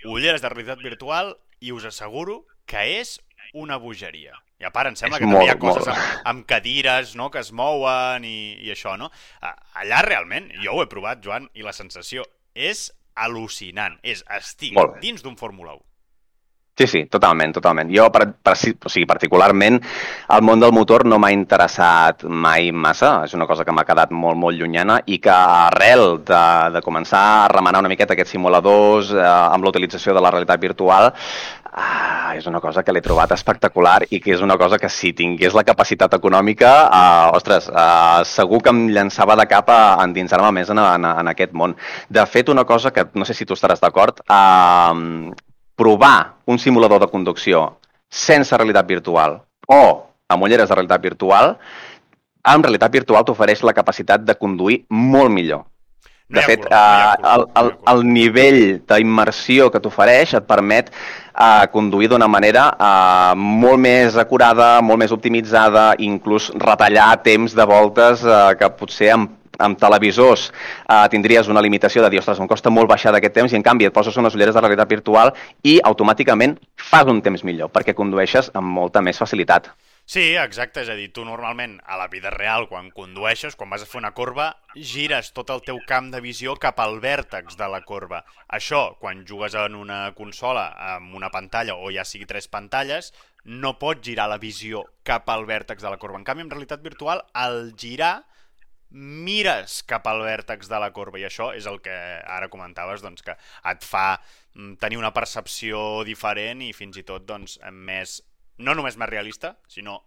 ulleres 0.05 0.41
de 0.41 0.49
realitat 0.49 0.81
virtual 0.83 1.35
i 1.61 1.73
us 1.75 1.85
asseguro 1.85 2.45
que 2.65 2.85
és 3.01 3.19
una 3.53 3.77
bogeria. 3.77 4.37
I 4.61 4.67
a 4.69 4.71
part, 4.73 4.91
em 4.91 4.97
sembla 4.97 5.17
És 5.17 5.23
que 5.23 5.29
també 5.29 5.45
hi 5.47 5.51
ha 5.51 5.57
molt, 5.57 5.63
coses 5.63 5.87
molt. 5.89 5.97
amb, 5.97 6.27
amb 6.31 6.47
cadires 6.49 7.15
no? 7.17 7.31
que 7.33 7.41
es 7.41 7.51
mouen 7.51 8.25
i, 8.27 8.53
i 8.61 8.73
això, 8.73 8.93
no? 8.99 9.09
Allà 9.41 10.03
realment, 10.05 10.51
jo 10.61 10.75
ho 10.77 10.83
he 10.83 10.89
provat, 10.89 11.23
Joan, 11.25 11.49
i 11.57 11.65
la 11.65 11.73
sensació 11.73 12.25
és 12.53 12.91
al·lucinant. 13.17 13.97
És, 14.03 14.21
estic 14.37 14.75
Molt 14.77 15.01
dins 15.01 15.25
d'un 15.25 15.37
Fórmula 15.39 15.73
1. 15.79 15.90
Sí, 16.73 16.87
sí, 16.87 17.01
totalment, 17.11 17.51
totalment. 17.53 17.89
Jo, 17.91 18.05
per, 18.09 18.23
per, 18.41 18.53
o 18.55 18.89
sigui, 18.89 19.03
particularment, 19.05 19.75
el 20.31 20.43
món 20.47 20.61
del 20.63 20.71
motor 20.73 21.03
no 21.05 21.17
m'ha 21.19 21.29
interessat 21.35 22.23
mai 22.23 22.71
massa, 22.71 23.25
és 23.27 23.35
una 23.35 23.45
cosa 23.45 23.65
que 23.67 23.75
m'ha 23.75 23.83
quedat 23.85 24.13
molt, 24.15 24.39
molt 24.39 24.57
llunyana 24.57 25.01
i 25.05 25.19
que 25.21 25.33
arrel 25.35 26.21
de, 26.25 26.43
de 26.77 26.81
començar 26.85 27.21
a 27.41 27.49
remenar 27.51 27.83
una 27.83 27.91
miqueta 27.91 28.15
aquests 28.15 28.33
simuladors 28.37 29.11
eh, 29.11 29.19
amb 29.19 29.67
la 29.67 29.73
utilització 29.73 30.15
de 30.15 30.23
la 30.23 30.31
realitat 30.31 30.63
virtual, 30.63 31.11
ah, 31.75 32.31
és 32.39 32.47
una 32.47 32.63
cosa 32.63 32.85
que 32.87 32.95
l'he 32.95 33.03
trobat 33.03 33.35
espectacular 33.35 33.99
i 34.09 34.21
que 34.23 34.33
és 34.37 34.41
una 34.41 34.57
cosa 34.57 34.79
que 34.79 34.89
si 34.89 35.11
tingués 35.13 35.53
la 35.53 35.67
capacitat 35.67 36.15
econòmica, 36.17 36.73
eh, 36.87 37.29
ostres, 37.35 37.67
eh, 37.67 38.23
segur 38.31 38.63
que 38.63 38.71
em 38.71 38.87
llançava 38.95 39.35
de 39.35 39.49
cap 39.51 39.69
a 39.75 39.81
endinsar-me 40.07 40.55
més 40.55 40.71
en, 40.71 40.79
en, 40.87 41.11
en 41.13 41.35
aquest 41.35 41.51
món. 41.51 41.75
De 42.09 42.25
fet, 42.25 42.49
una 42.49 42.63
cosa 42.63 42.95
que 42.95 43.09
no 43.13 43.27
sé 43.27 43.35
si 43.35 43.45
tu 43.45 43.59
estaràs 43.59 43.83
d'acord, 43.83 44.23
eh, 44.23 45.50
provar 45.81 46.37
un 46.45 46.61
simulador 46.61 47.01
de 47.01 47.09
conducció 47.09 47.65
sense 48.11 48.57
realitat 48.57 48.85
virtual 48.85 49.39
o 49.67 49.81
amb 50.31 50.45
ulleres 50.45 50.69
de 50.69 50.77
realitat 50.77 51.01
virtual, 51.01 51.55
amb 52.53 52.65
realitat 52.65 52.93
virtual 52.93 53.25
t'ofereix 53.25 53.65
la 53.65 53.73
capacitat 53.73 54.23
de 54.23 54.37
conduir 54.37 54.83
molt 54.89 55.33
millor. 55.33 55.65
De 56.31 56.39
fet, 56.47 56.63
eh, 56.63 57.13
el, 57.27 57.41
el, 57.59 57.69
el 57.91 58.05
nivell 58.07 58.61
d'immersió 58.87 59.67
que 59.71 59.81
t'ofereix 59.83 60.37
et 60.37 60.45
permet 60.47 60.87
eh, 60.93 61.65
conduir 61.73 62.07
d'una 62.13 62.29
manera 62.31 62.69
eh, 62.71 63.33
molt 63.35 63.81
més 63.83 64.15
acurada, 64.15 64.77
molt 64.79 65.01
més 65.03 65.11
optimitzada, 65.11 65.89
inclús 65.99 66.47
retallar 66.55 67.09
temps 67.25 67.57
de 67.57 67.67
voltes 67.67 68.23
eh, 68.23 68.39
que 68.61 68.71
potser 68.79 69.11
amb 69.17 69.40
amb 69.61 69.79
televisors 69.79 70.49
eh, 70.51 71.05
tindries 71.13 71.51
una 71.51 71.63
limitació 71.63 72.03
de 72.03 72.09
dir, 72.11 72.21
ostres, 72.23 72.41
em 72.41 72.49
costa 72.49 72.73
molt 72.73 72.89
baixar 72.89 73.13
d'aquest 73.15 73.37
temps 73.37 73.53
i 73.53 73.59
en 73.59 73.65
canvi 73.67 73.87
et 73.89 73.95
poses 73.95 74.17
unes 74.17 74.35
ulleres 74.35 74.57
de 74.57 74.65
realitat 74.65 74.89
virtual 74.89 75.33
i 75.63 75.77
automàticament 75.91 76.57
fas 76.89 77.07
un 77.07 77.21
temps 77.21 77.45
millor 77.47 77.71
perquè 77.71 77.95
condueixes 77.97 78.51
amb 78.57 78.73
molta 78.81 79.05
més 79.05 79.21
facilitat. 79.21 79.71
Sí, 80.11 80.33
exacte, 80.35 80.81
és 80.81 80.89
a 80.91 80.95
dir, 80.97 81.11
tu 81.15 81.23
normalment 81.23 81.77
a 81.87 81.95
la 81.95 82.07
vida 82.11 82.31
real, 82.33 82.65
quan 82.67 82.89
condueixes, 82.91 83.55
quan 83.55 83.69
vas 83.71 83.85
a 83.85 83.87
fer 83.87 84.01
una 84.01 84.11
corba, 84.17 84.47
gires 84.75 85.29
tot 85.31 85.53
el 85.53 85.61
teu 85.63 85.77
camp 85.87 86.09
de 86.11 86.19
visió 86.25 86.57
cap 86.59 86.81
al 86.83 86.97
vèrtex 87.03 87.55
de 87.55 87.69
la 87.71 87.79
corba. 87.87 88.23
Això, 88.49 88.97
quan 88.99 89.21
jugues 89.29 89.55
en 89.55 89.77
una 89.79 90.01
consola 90.17 90.65
amb 90.97 91.15
una 91.15 91.29
pantalla 91.31 91.77
o 91.77 91.93
ja 91.95 92.03
sigui 92.03 92.27
tres 92.27 92.49
pantalles, 92.51 93.13
no 93.45 93.77
pots 93.79 94.03
girar 94.09 94.27
la 94.27 94.41
visió 94.41 94.83
cap 95.07 95.29
al 95.31 95.45
vèrtex 95.47 95.85
de 95.85 95.93
la 95.93 96.01
corba. 96.01 96.19
En 96.19 96.27
canvi, 96.27 96.43
en 96.43 96.51
realitat 96.51 96.83
virtual, 96.83 97.23
al 97.31 97.71
girar, 97.77 98.25
mires 98.91 99.81
cap 99.87 100.07
al 100.07 100.21
vèrtex 100.25 100.69
de 100.69 100.79
la 100.83 100.91
corba. 100.95 101.19
I 101.19 101.25
això 101.27 101.51
és 101.55 101.67
el 101.69 101.79
que 101.83 101.95
ara 102.21 102.49
comentaves 102.51 103.03
doncs, 103.03 103.23
que 103.25 103.35
et 103.71 103.87
fa 103.87 104.05
mm, 104.17 104.77
tenir 104.83 104.99
una 104.99 105.13
percepció 105.15 106.03
diferent 106.07 106.63
i 106.65 106.71
fins 106.75 106.99
i 106.99 107.05
tot 107.07 107.25
doncs, 107.27 107.57
més, 107.71 108.19
no 108.59 108.75
només 108.75 108.99
més 108.99 109.11
realista, 109.11 109.55
sinó 109.67 110.01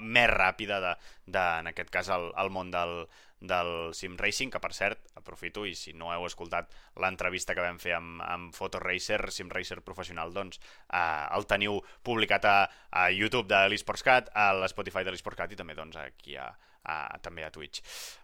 més 0.00 0.30
ràpida 0.30 0.80
de, 0.80 0.94
de 1.26 1.42
en 1.60 1.68
aquest 1.72 1.90
cas, 1.92 2.08
el, 2.14 2.30
el 2.40 2.50
món 2.54 2.70
del, 2.72 3.04
del 3.40 3.94
sim 3.96 4.16
racing, 4.20 4.52
que 4.52 4.60
per 4.60 4.72
cert, 4.76 5.06
aprofito 5.16 5.64
i 5.66 5.74
si 5.74 5.94
no 5.96 6.12
heu 6.12 6.26
escoltat 6.28 6.70
l'entrevista 7.00 7.56
que 7.56 7.64
vam 7.64 7.80
fer 7.80 7.94
amb, 7.96 8.20
amb 8.24 8.56
Photoracer, 8.56 9.22
sim 9.32 9.50
racer 9.52 9.80
professional, 9.84 10.34
doncs 10.36 10.60
eh, 10.60 11.26
el 11.36 11.48
teniu 11.48 11.80
publicat 12.06 12.44
a, 12.44 12.56
a 12.90 13.08
YouTube 13.10 13.48
de 13.50 13.62
l'eSportsCat, 13.72 14.30
a 14.36 14.50
l'Spotify 14.60 15.06
de 15.06 15.14
l'eSportsCat 15.14 15.56
i 15.56 15.60
també 15.60 15.78
doncs 15.78 15.96
aquí 16.02 16.36
a, 16.36 16.50
a, 16.84 17.00
també 17.24 17.46
a 17.46 17.50
Twitch. 17.54 17.80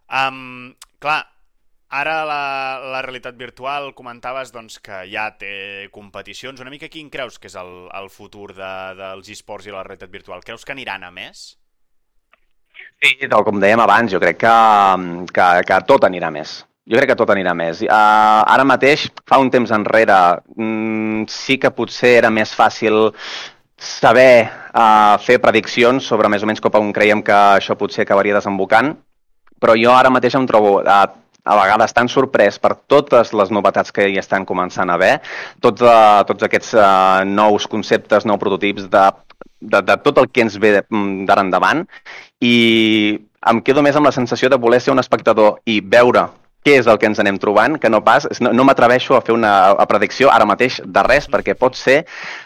Um, 0.07 0.76
clar, 1.00 1.22
ara 1.88 2.16
la, 2.29 2.40
la 2.92 3.02
realitat 3.07 3.37
virtual 3.40 3.92
comentaves 3.96 4.52
doncs, 4.52 4.79
que 4.85 5.05
ja 5.11 5.31
té 5.40 5.88
competicions. 5.94 6.61
Una 6.61 6.72
mica 6.72 6.92
quin 6.92 7.11
creus 7.11 7.40
que 7.40 7.48
és 7.48 7.57
el, 7.57 7.87
el 7.96 8.11
futur 8.12 8.52
de, 8.55 8.72
dels 9.00 9.33
esports 9.33 9.68
i 9.68 9.74
la 9.74 9.87
realitat 9.87 10.12
virtual? 10.12 10.44
Creus 10.44 10.66
que 10.66 10.76
aniran 10.76 11.07
a 11.07 11.14
més? 11.14 11.55
Sí, 13.02 13.28
tal 13.28 13.44
com 13.44 13.61
dèiem 13.61 13.80
abans, 13.82 14.11
jo 14.12 14.20
crec 14.22 14.38
que, 14.40 14.54
que, 15.37 15.46
que 15.68 15.80
tot 15.88 16.06
anirà 16.09 16.30
més. 16.32 16.62
Jo 16.88 16.96
crec 16.96 17.11
que 17.12 17.18
tot 17.18 17.32
anirà 17.35 17.52
més. 17.59 17.82
Uh, 17.85 18.40
ara 18.54 18.64
mateix, 18.64 19.09
fa 19.28 19.40
un 19.42 19.50
temps 19.52 19.72
enrere, 19.74 20.16
mm, 20.56 21.26
sí 21.28 21.59
que 21.61 21.72
potser 21.74 22.14
era 22.22 22.30
més 22.30 22.54
fàcil 22.56 23.11
saber 23.76 24.46
uh, 24.46 25.18
fer 25.20 25.37
prediccions 25.42 26.06
sobre 26.09 26.30
més 26.32 26.46
o 26.46 26.48
menys 26.48 26.62
cap 26.64 26.78
a 26.78 26.80
on 26.80 26.94
creiem 26.96 27.20
que 27.26 27.37
això 27.59 27.76
potser 27.76 28.06
acabaria 28.06 28.38
desembocant, 28.38 28.94
però 29.61 29.76
jo 29.76 29.92
ara 29.92 30.12
mateix 30.14 30.38
em 30.38 30.46
trobo 30.48 30.78
uh, 30.80 31.04
a 31.46 31.59
vegades 31.61 31.92
tan 31.94 32.09
sorprès 32.11 32.56
per 32.59 32.72
totes 32.88 33.35
les 33.37 33.52
novetats 33.54 33.92
que 33.94 34.09
hi 34.09 34.16
estan 34.22 34.46
començant 34.48 34.90
a 34.90 34.96
haver, 34.96 35.12
tots, 35.61 35.85
uh, 35.85 36.24
tots 36.26 36.48
aquests 36.48 36.72
uh, 36.78 37.26
nous 37.28 37.68
conceptes, 37.70 38.24
nous 38.24 38.40
prototips 38.40 38.88
de, 38.90 39.04
de, 39.61 39.82
de 39.82 39.96
tot 40.06 40.18
el 40.22 40.30
que 40.30 40.46
ens 40.46 40.56
ve 40.62 40.72
mm, 40.80 41.26
d'ara 41.28 41.44
endavant 41.46 41.85
i 42.44 42.57
em 43.46 43.61
quedo 43.62 43.83
més 43.85 43.96
amb 43.96 44.09
la 44.09 44.14
sensació 44.14 44.51
de 44.51 44.59
voler 44.61 44.81
ser 44.83 44.92
un 44.92 45.01
espectador 45.03 45.61
i 45.64 45.81
veure 45.81 46.27
què 46.66 46.81
és 46.81 46.88
el 46.90 46.99
que 46.99 47.07
ens 47.07 47.20
anem 47.22 47.38
trobant, 47.38 47.77
que 47.79 47.90
no 47.92 48.01
pas, 48.03 48.27
no, 48.42 48.51
no 48.51 48.64
m'atreveixo 48.66 49.14
a 49.14 49.22
fer 49.22 49.37
una 49.37 49.53
a 49.79 49.87
predicció 49.87 50.33
ara 50.35 50.49
mateix 50.49 50.81
de 50.83 51.05
res, 51.07 51.29
perquè 51.31 51.55
pot 51.55 51.79
ser, 51.79 52.01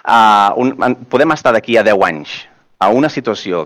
uh, 0.05 0.53
un, 0.61 0.75
podem 1.09 1.33
estar 1.33 1.55
d'aquí 1.57 1.79
a 1.81 1.85
10 1.87 2.05
anys 2.11 2.35
a 2.81 2.91
una 2.93 3.09
situació 3.09 3.65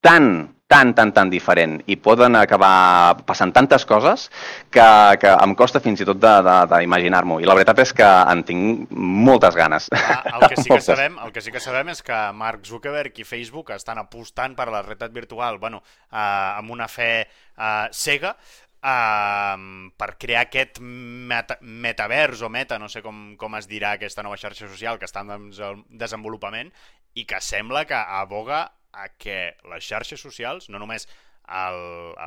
tan, 0.00 0.48
tan, 0.70 0.92
tan, 0.94 1.10
tan 1.10 1.30
diferent 1.32 1.80
i 1.90 1.96
poden 1.98 2.36
acabar 2.38 3.16
passant 3.26 3.50
tantes 3.50 3.82
coses 3.88 4.28
que, 4.70 4.84
que 5.18 5.32
em 5.42 5.54
costa 5.58 5.82
fins 5.82 5.98
i 6.00 6.06
tot 6.06 6.20
d'imaginar-m'ho. 6.22 7.40
I 7.42 7.48
la 7.48 7.56
veritat 7.58 7.82
és 7.82 7.92
que 7.96 8.06
en 8.06 8.44
tinc 8.46 8.92
moltes 8.94 9.58
ganes. 9.58 9.90
Ah, 9.98 10.38
el, 10.38 10.46
que 10.52 10.60
sí 10.62 10.70
que 10.70 10.80
sabem, 10.92 11.18
el 11.26 11.34
que 11.34 11.42
sí 11.42 11.50
que 11.50 11.62
sabem 11.64 11.90
és 11.90 12.04
que 12.06 12.20
Mark 12.38 12.62
Zuckerberg 12.70 13.18
i 13.18 13.26
Facebook 13.26 13.74
estan 13.74 13.98
apostant 13.98 14.54
per 14.54 14.68
la 14.70 14.84
realitat 14.86 15.10
virtual, 15.16 15.58
bueno, 15.58 15.82
eh, 16.06 16.16
amb 16.22 16.70
una 16.70 16.86
fe 16.88 17.10
eh, 17.26 17.86
cega, 17.90 18.36
eh, 18.78 19.90
per 19.98 20.10
crear 20.22 20.46
aquest 20.46 20.78
meta, 20.80 21.58
metavers 21.60 22.42
o 22.46 22.48
meta, 22.52 22.78
no 22.78 22.88
sé 22.88 23.02
com, 23.02 23.34
com 23.40 23.58
es 23.58 23.66
dirà 23.70 23.96
aquesta 23.98 24.22
nova 24.22 24.38
xarxa 24.38 24.70
social 24.70 24.98
que 25.02 25.10
està 25.10 25.26
en 25.26 25.50
des- 25.50 25.62
desenvolupament 25.90 26.70
i 27.18 27.26
que 27.26 27.40
sembla 27.42 27.84
que 27.90 27.98
aboga 27.98 28.68
a 28.92 29.08
que 29.18 29.56
les 29.70 29.86
xarxes 29.86 30.20
socials, 30.20 30.68
no 30.68 30.78
només 30.82 31.06
el, 31.50 31.80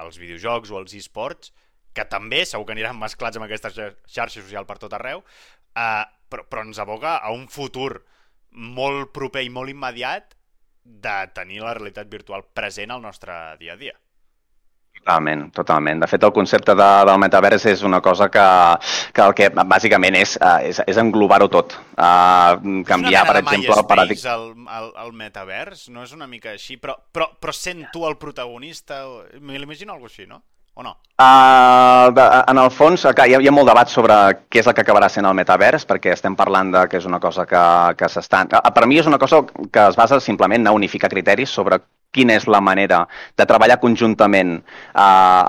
els 0.03 0.19
videojocs 0.19 0.71
o 0.71 0.79
els 0.81 0.95
esports, 0.97 1.53
que 1.93 2.05
també 2.09 2.43
segur 2.49 2.65
que 2.67 2.75
aniran 2.75 2.97
mesclats 2.99 3.37
amb 3.37 3.45
aquesta 3.47 3.71
xa- 3.73 3.93
xarxa 4.09 4.41
social 4.41 4.65
per 4.65 4.79
tot 4.81 4.93
arreu, 4.97 5.23
eh, 5.77 6.05
però, 6.29 6.45
però 6.49 6.63
ens 6.65 6.79
aboga 6.81 7.17
a 7.17 7.31
un 7.35 7.47
futur 7.47 8.03
molt 8.51 9.13
proper 9.13 9.43
i 9.45 9.51
molt 9.53 9.69
immediat 9.69 10.35
de 10.83 11.17
tenir 11.33 11.61
la 11.63 11.75
realitat 11.77 12.09
virtual 12.11 12.43
present 12.53 12.91
al 12.91 13.01
nostre 13.01 13.33
dia 13.61 13.73
a 13.73 13.79
dia. 13.79 13.95
Totalment, 15.03 15.49
totalment. 15.51 15.99
De 15.99 16.07
fet, 16.07 16.23
el 16.23 16.31
concepte 16.31 16.71
de, 16.79 16.89
del 17.09 17.17
metavers 17.19 17.65
és 17.67 17.81
una 17.83 17.99
cosa 18.01 18.29
que, 18.31 18.43
que 19.11 19.25
el 19.25 19.33
que 19.35 19.49
bàsicament 19.51 20.15
és, 20.15 20.37
eh, 20.39 20.69
és, 20.69 20.79
és 20.87 20.99
englobar-ho 21.01 21.49
tot. 21.51 21.75
Uh, 21.97 22.79
canviar, 22.87 23.25
per 23.27 23.41
exemple, 23.41 23.75
el 23.75 23.89
paradigma... 23.89 24.37
el, 24.37 24.45
el, 24.79 24.87
el 25.03 25.11
metavers, 25.19 25.89
no 25.91 26.07
és 26.07 26.15
una 26.15 26.29
mica 26.31 26.53
així, 26.53 26.79
però, 26.79 26.95
però, 27.11 27.27
però 27.35 27.51
sent 27.51 27.83
tu 27.91 28.07
el 28.07 28.15
protagonista, 28.21 29.03
me 29.41 29.59
l'imagino 29.59 29.91
alguna 29.91 30.13
així, 30.13 30.23
no? 30.29 30.39
O 30.73 30.81
no? 30.81 30.95
Uh, 31.19 32.07
de, 32.15 32.23
en 32.49 32.57
el 32.57 32.71
fons, 32.73 33.03
hi, 33.05 33.35
ha, 33.35 33.41
hi 33.43 33.49
ha 33.49 33.53
molt 33.53 33.69
debat 33.69 33.91
sobre 33.91 34.15
què 34.49 34.63
és 34.63 34.69
el 34.69 34.73
que 34.73 34.81
acabarà 34.81 35.09
sent 35.11 35.27
el 35.27 35.35
metavers, 35.37 35.83
perquè 35.89 36.15
estem 36.15 36.37
parlant 36.39 36.71
de 36.73 36.85
que 36.89 36.97
és 36.97 37.05
una 37.05 37.19
cosa 37.21 37.43
que, 37.49 37.65
que 37.99 38.09
s'està... 38.09 38.45
Per 38.47 38.87
mi 38.87 38.97
és 39.03 39.11
una 39.11 39.19
cosa 39.21 39.43
que 39.43 39.83
es 39.83 39.99
basa 39.99 40.23
simplement 40.23 40.71
a 40.71 40.73
unificar 40.73 41.11
criteris 41.11 41.51
sobre 41.53 41.83
quina 42.13 42.37
és 42.39 42.47
la 42.47 42.61
manera 42.61 43.03
de 43.37 43.47
treballar 43.49 43.81
conjuntament 43.81 44.59
uh, 44.61 45.03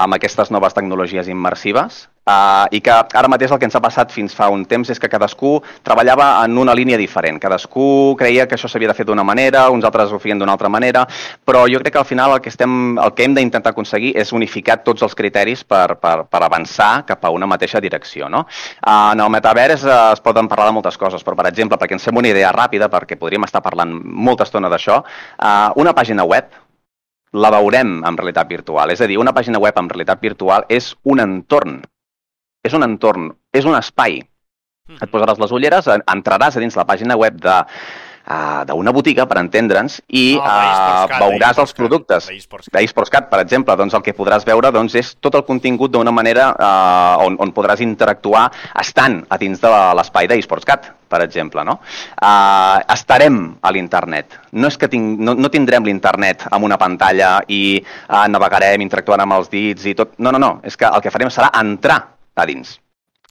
amb 0.05 0.17
aquestes 0.17 0.51
noves 0.55 0.77
tecnologies 0.77 1.31
immersives 1.31 2.05
Uh, 2.25 2.65
I 2.73 2.81
que 2.81 2.89
ara 2.91 3.29
mateix 3.29 3.53
el 3.53 3.59
que 3.61 3.67
ens 3.69 3.75
ha 3.77 3.83
passat 3.85 4.13
fins 4.15 4.33
fa 4.33 4.47
un 4.49 4.63
temps 4.65 4.89
és 4.89 5.01
que 5.01 5.11
cadascú 5.13 5.59
treballava 5.85 6.29
en 6.47 6.57
una 6.57 6.73
línia 6.73 6.97
diferent. 6.97 7.37
Cadascú 7.43 8.15
creia 8.17 8.47
que 8.49 8.57
això 8.57 8.71
s'havia 8.71 8.89
de 8.89 8.97
fer 8.97 9.05
d'una 9.05 9.27
manera, 9.29 9.67
uns 9.69 9.85
altres 9.85 10.13
ho 10.13 10.21
feien 10.23 10.41
d'una 10.41 10.55
altra 10.57 10.71
manera, 10.73 11.05
però 11.45 11.67
jo 11.69 11.83
crec 11.83 11.93
que 11.93 12.01
al 12.01 12.09
final 12.09 12.33
el 12.33 12.41
que, 12.41 12.49
estem, 12.49 12.97
el 12.97 13.13
que 13.13 13.29
hem 13.29 13.37
d'intentar 13.37 13.75
aconseguir 13.75 14.15
és 14.17 14.33
unificar 14.33 14.79
tots 14.87 15.05
els 15.05 15.15
criteris 15.15 15.67
per, 15.69 15.99
per, 16.01 16.17
per 16.25 16.43
avançar 16.49 17.05
cap 17.05 17.29
a 17.29 17.35
una 17.35 17.49
mateixa 17.51 17.83
direcció. 17.85 18.33
No? 18.33 18.47
Uh, 18.81 19.13
en 19.13 19.21
el 19.21 19.33
metavers 19.37 19.85
uh, 19.85 20.17
es 20.17 20.25
poden 20.25 20.49
parlar 20.49 20.73
de 20.73 20.79
moltes 20.81 20.97
coses, 20.97 21.21
però 21.21 21.37
per 21.37 21.51
exemple, 21.53 21.77
perquè 21.77 21.99
ens 21.99 22.09
fem 22.09 22.25
una 22.25 22.33
idea 22.33 22.57
ràpida, 22.57 22.89
perquè 22.89 23.21
podríem 23.21 23.45
estar 23.45 23.61
parlant 23.61 23.93
molta 24.01 24.49
estona 24.49 24.73
d'això, 24.73 25.03
uh, 25.05 25.73
una 25.77 25.93
pàgina 25.93 26.25
web 26.25 26.57
la 27.35 27.51
veurem 27.51 27.99
en 28.07 28.17
realitat 28.17 28.49
virtual. 28.49 28.95
És 28.95 29.03
a 29.03 29.11
dir, 29.11 29.19
una 29.21 29.35
pàgina 29.37 29.61
web 29.61 29.77
en 29.77 29.91
realitat 29.91 30.23
virtual 30.23 30.65
és 30.73 30.95
un 31.05 31.21
entorn. 31.21 31.83
És 32.65 32.73
un 32.73 32.83
entorn, 32.87 33.29
és 33.53 33.67
un 33.69 33.77
espai. 33.77 34.23
Et 35.01 35.09
posaràs 35.11 35.39
les 35.41 35.53
ulleres, 35.53 35.87
en- 35.89 36.03
entraràs 36.13 36.57
a 36.57 36.61
dins 36.61 36.75
la 36.77 36.85
pàgina 36.85 37.15
web 37.17 37.37
de 37.41 37.53
uh, 38.29 38.65
d'una 38.69 38.93
botiga, 38.93 39.25
per 39.29 39.39
entendre'ns, 39.41 39.99
i 40.09 40.35
No, 40.37 40.43
uh, 40.45 41.07
veuràs 41.23 41.59
els 41.61 41.73
productes 41.77 42.27
d'eSportsCat. 42.73 43.31
per 43.31 43.41
exemple. 43.41 43.77
Doncs 43.77 43.95
el 43.95 44.03
que 44.03 44.13
podràs 44.17 44.45
veure 44.45 44.71
doncs, 44.73 44.95
és 44.95 45.15
tot 45.21 45.35
el 45.37 45.45
contingut 45.45 45.91
d'una 45.93 46.13
manera 46.13 46.51
uh, 46.53 47.25
on, 47.25 47.37
on 47.41 47.53
podràs 47.57 47.81
interactuar 47.81 48.51
estant 48.81 49.23
a 49.29 49.39
dins 49.41 49.61
de 49.61 49.69
l'espai 49.97 50.29
d'eSportsCat, 50.29 50.91
per 51.09 51.21
exemple. 51.25 51.65
No? 51.65 51.79
Uh, 52.21 52.81
estarem 52.93 53.57
a 53.63 53.73
l'internet. 53.73 54.37
No 54.53 54.69
és 54.69 54.77
que 54.77 54.89
ting 54.89 55.17
no, 55.21 55.33
no 55.35 55.49
tindrem 55.49 55.85
l'internet 55.85 56.45
amb 56.51 56.65
una 56.65 56.77
pantalla 56.81 57.39
i 57.49 57.79
uh, 58.09 58.25
navegarem, 58.29 58.81
interactuant 58.85 59.21
amb 59.25 59.33
els 59.41 59.49
dits 59.53 59.85
i 59.87 59.95
tot. 59.95 60.13
No, 60.19 60.31
no, 60.33 60.39
no. 60.39 60.61
És 60.65 60.77
que 60.77 60.85
el 60.89 61.01
que 61.01 61.11
farem 61.13 61.29
serà 61.33 61.49
entrar 61.61 62.03
a 62.37 62.47
dins. 62.47 62.84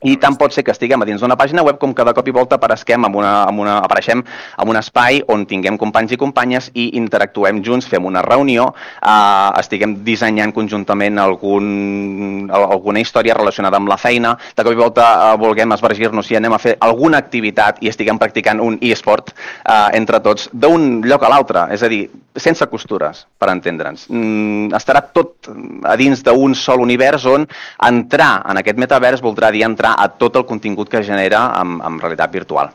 I 0.04 0.18
tant 0.20 0.36
pot 0.39 0.52
ser 0.54 0.63
que 0.68 0.72
estiguem 0.74 1.02
a 1.02 1.06
dins 1.08 1.22
d'una 1.24 1.38
pàgina 1.39 1.63
web 1.63 1.78
com 1.80 1.94
que 1.96 2.04
de 2.04 2.13
cop 2.13 2.28
i 2.28 2.34
volta 2.36 2.56
apareixem 2.60 3.06
amb 3.08 3.16
una, 3.16 3.34
amb 3.48 3.60
una, 3.63 3.78
apareixem 3.86 4.20
en 4.24 4.70
un 4.70 4.76
espai 4.80 5.22
on 5.32 5.46
tinguem 5.48 5.78
companys 5.80 6.12
i 6.12 6.18
companyes 6.20 6.70
i 6.74 6.89
interactuem 7.00 7.62
junts, 7.63 7.88
fem 7.88 8.06
una 8.06 8.22
reunió, 8.22 8.70
eh, 9.02 9.50
estiguem 9.62 9.96
dissenyant 10.04 10.52
conjuntament 10.54 11.20
algun, 11.20 12.50
al- 12.52 12.70
alguna 12.76 13.00
història 13.00 13.34
relacionada 13.38 13.78
amb 13.80 13.88
la 13.89 13.98
feina, 13.98 14.36
de 14.56 14.63
cop 14.63 14.74
i 14.74 14.80
volta 14.82 15.08
eh, 15.34 15.38
vulguem 15.39 15.72
esvergir-nos 15.76 16.32
i 16.32 16.38
anem 16.39 16.54
a 16.54 16.60
fer 16.60 16.76
alguna 16.84 17.18
activitat 17.24 17.80
i 17.84 17.89
estiguem 17.92 18.20
practicant 18.20 18.60
un 18.63 18.78
e-sport 18.82 19.32
eh, 19.34 19.89
entre 19.98 20.20
tots 20.20 20.50
d'un 20.54 21.02
lloc 21.08 21.24
a 21.24 21.32
l'altre, 21.32 21.68
és 21.74 21.84
a 21.84 21.89
dir, 21.92 22.04
sense 22.36 22.66
costures, 22.68 23.24
per 23.38 23.52
entendre'ns. 23.54 24.08
Mm, 24.10 24.72
estarà 24.74 25.04
tot 25.13 25.50
a 25.86 25.96
dins 26.00 26.24
d'un 26.26 26.56
sol 26.58 26.82
univers 26.82 27.26
on 27.30 27.46
entrar 27.86 28.42
en 28.50 28.58
aquest 28.58 28.80
metavers 28.82 29.22
voldrà 29.22 29.52
dir 29.54 29.62
entrar 29.68 29.92
a 29.97 30.08
tot 30.17 30.36
el 30.39 30.45
contingut 30.45 30.89
que 30.89 31.03
genera 31.03 31.45
amb, 31.60 31.82
amb 31.84 32.01
realitat 32.01 32.32
virtual. 32.32 32.71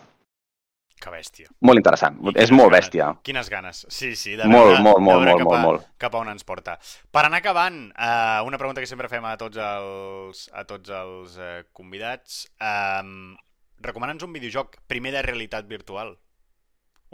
Que 0.98 1.11
bèstia. 1.14 1.46
Molt 1.62 1.78
interessant, 1.78 2.16
I 2.26 2.33
és 2.42 2.50
molt 2.50 2.72
ganes, 2.72 2.87
bèstia. 2.88 3.09
Quines 3.22 3.48
ganes. 3.48 3.85
Sí, 3.88 4.16
sí, 4.18 4.33
de 4.35 4.48
Molt, 4.50 4.72
veure, 4.72 4.81
molt, 4.83 4.98
molt, 4.98 5.20
de 5.20 5.26
veure 5.28 5.31
molt, 5.31 5.38
cap, 5.38 5.46
molt, 5.46 5.59
a, 5.61 5.66
molt. 5.66 5.85
cap 6.02 6.14
a 6.14 6.18
on 6.24 6.28
ens 6.33 6.42
porta. 6.44 6.74
Per 7.14 7.22
anar 7.24 7.38
acabant, 7.38 7.76
eh, 7.94 8.40
una 8.44 8.59
pregunta 8.59 8.83
que 8.83 8.90
sempre 8.90 9.09
fem 9.09 9.24
a 9.24 9.37
tots 9.38 9.61
els, 9.62 10.48
a 10.52 10.64
tots 10.66 10.90
els 10.90 11.37
eh, 11.38 11.64
convidats. 11.72 12.46
Eh, 12.59 13.37
Recomana'ns 13.78 14.24
un 14.26 14.33
videojoc 14.35 14.74
primer 14.90 15.12
de 15.14 15.22
realitat 15.22 15.68
virtual. 15.70 16.16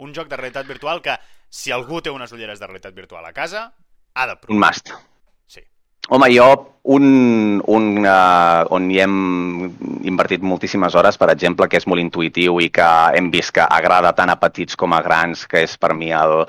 Un 0.01 0.15
joc 0.17 0.27
de 0.31 0.35
realitat 0.39 0.65
virtual 0.65 1.03
que, 1.05 1.13
si 1.53 1.69
algú 1.71 2.01
té 2.01 2.09
unes 2.09 2.31
ulleres 2.33 2.57
de 2.59 2.65
realitat 2.65 2.95
virtual 2.97 3.23
a 3.23 3.33
casa, 3.37 3.67
ha 4.15 4.25
de 4.25 4.33
Un 4.33 4.39
provar. 4.41 4.71
must. 4.73 4.89
Home, 6.09 6.29
jo, 6.29 6.47
un, 6.85 7.61
un 7.65 7.85
uh, 8.05 8.65
on 8.75 8.89
hi 8.93 8.99
hem 9.01 9.15
invertit 10.05 10.43
moltíssimes 10.45 10.93
hores, 10.93 11.17
per 11.17 11.31
exemple, 11.33 11.67
que 11.69 11.79
és 11.81 11.87
molt 11.89 12.03
intuïtiu 12.03 12.59
i 12.61 12.69
que 12.73 12.89
hem 13.17 13.31
vist 13.33 13.55
que 13.55 13.65
agrada 13.65 14.13
tant 14.17 14.29
a 14.29 14.37
petits 14.41 14.77
com 14.77 14.93
a 14.93 15.01
grans, 15.05 15.47
que 15.49 15.63
és 15.65 15.73
per 15.81 15.95
mi 15.97 16.13
el, 16.13 16.43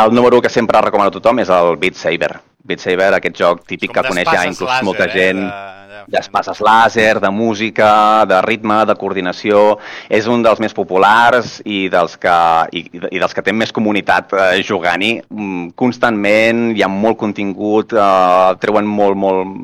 el 0.00 0.14
número 0.16 0.40
1 0.40 0.46
que 0.46 0.54
sempre 0.54 0.80
recomano 0.84 1.12
a 1.12 1.18
tothom, 1.18 1.44
és 1.44 1.52
el 1.52 1.76
Beat 1.76 2.00
Saber. 2.00 2.38
Beat 2.66 2.82
Saber, 2.82 3.12
aquest 3.14 3.36
joc 3.38 3.60
típic 3.68 3.92
que 3.94 4.02
coneix 4.02 4.26
ja 4.26 4.42
inclús 4.48 4.66
d'espases 4.66 4.86
molta 4.86 5.06
làser, 5.06 5.18
gent. 5.20 5.42
Eh? 5.46 5.76
De, 5.88 5.98
de... 5.98 6.14
d'espases 6.16 6.60
làser, 6.64 7.12
de 7.22 7.30
música, 7.30 7.90
de 8.28 8.40
ritme, 8.44 8.80
de 8.88 8.96
coordinació. 8.98 9.62
És 10.10 10.26
un 10.26 10.42
dels 10.42 10.58
més 10.64 10.74
populars 10.74 11.58
i 11.64 11.84
dels 11.92 12.16
que, 12.20 12.34
i, 12.74 12.82
i 13.14 13.22
dels 13.22 13.36
que 13.36 13.44
té 13.46 13.54
més 13.54 13.72
comunitat 13.74 14.34
eh, 14.34 14.48
jugant-hi. 14.66 15.12
Mm, 15.30 15.70
Constantment 15.78 16.66
hi 16.74 16.82
ha 16.82 16.90
molt 16.90 17.20
contingut, 17.22 17.94
eh, 17.94 18.58
treuen 18.64 18.90
molt, 18.90 19.16
molt, 19.16 19.54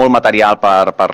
molt 0.00 0.16
material 0.16 0.56
per, 0.62 0.96
per, 0.96 1.10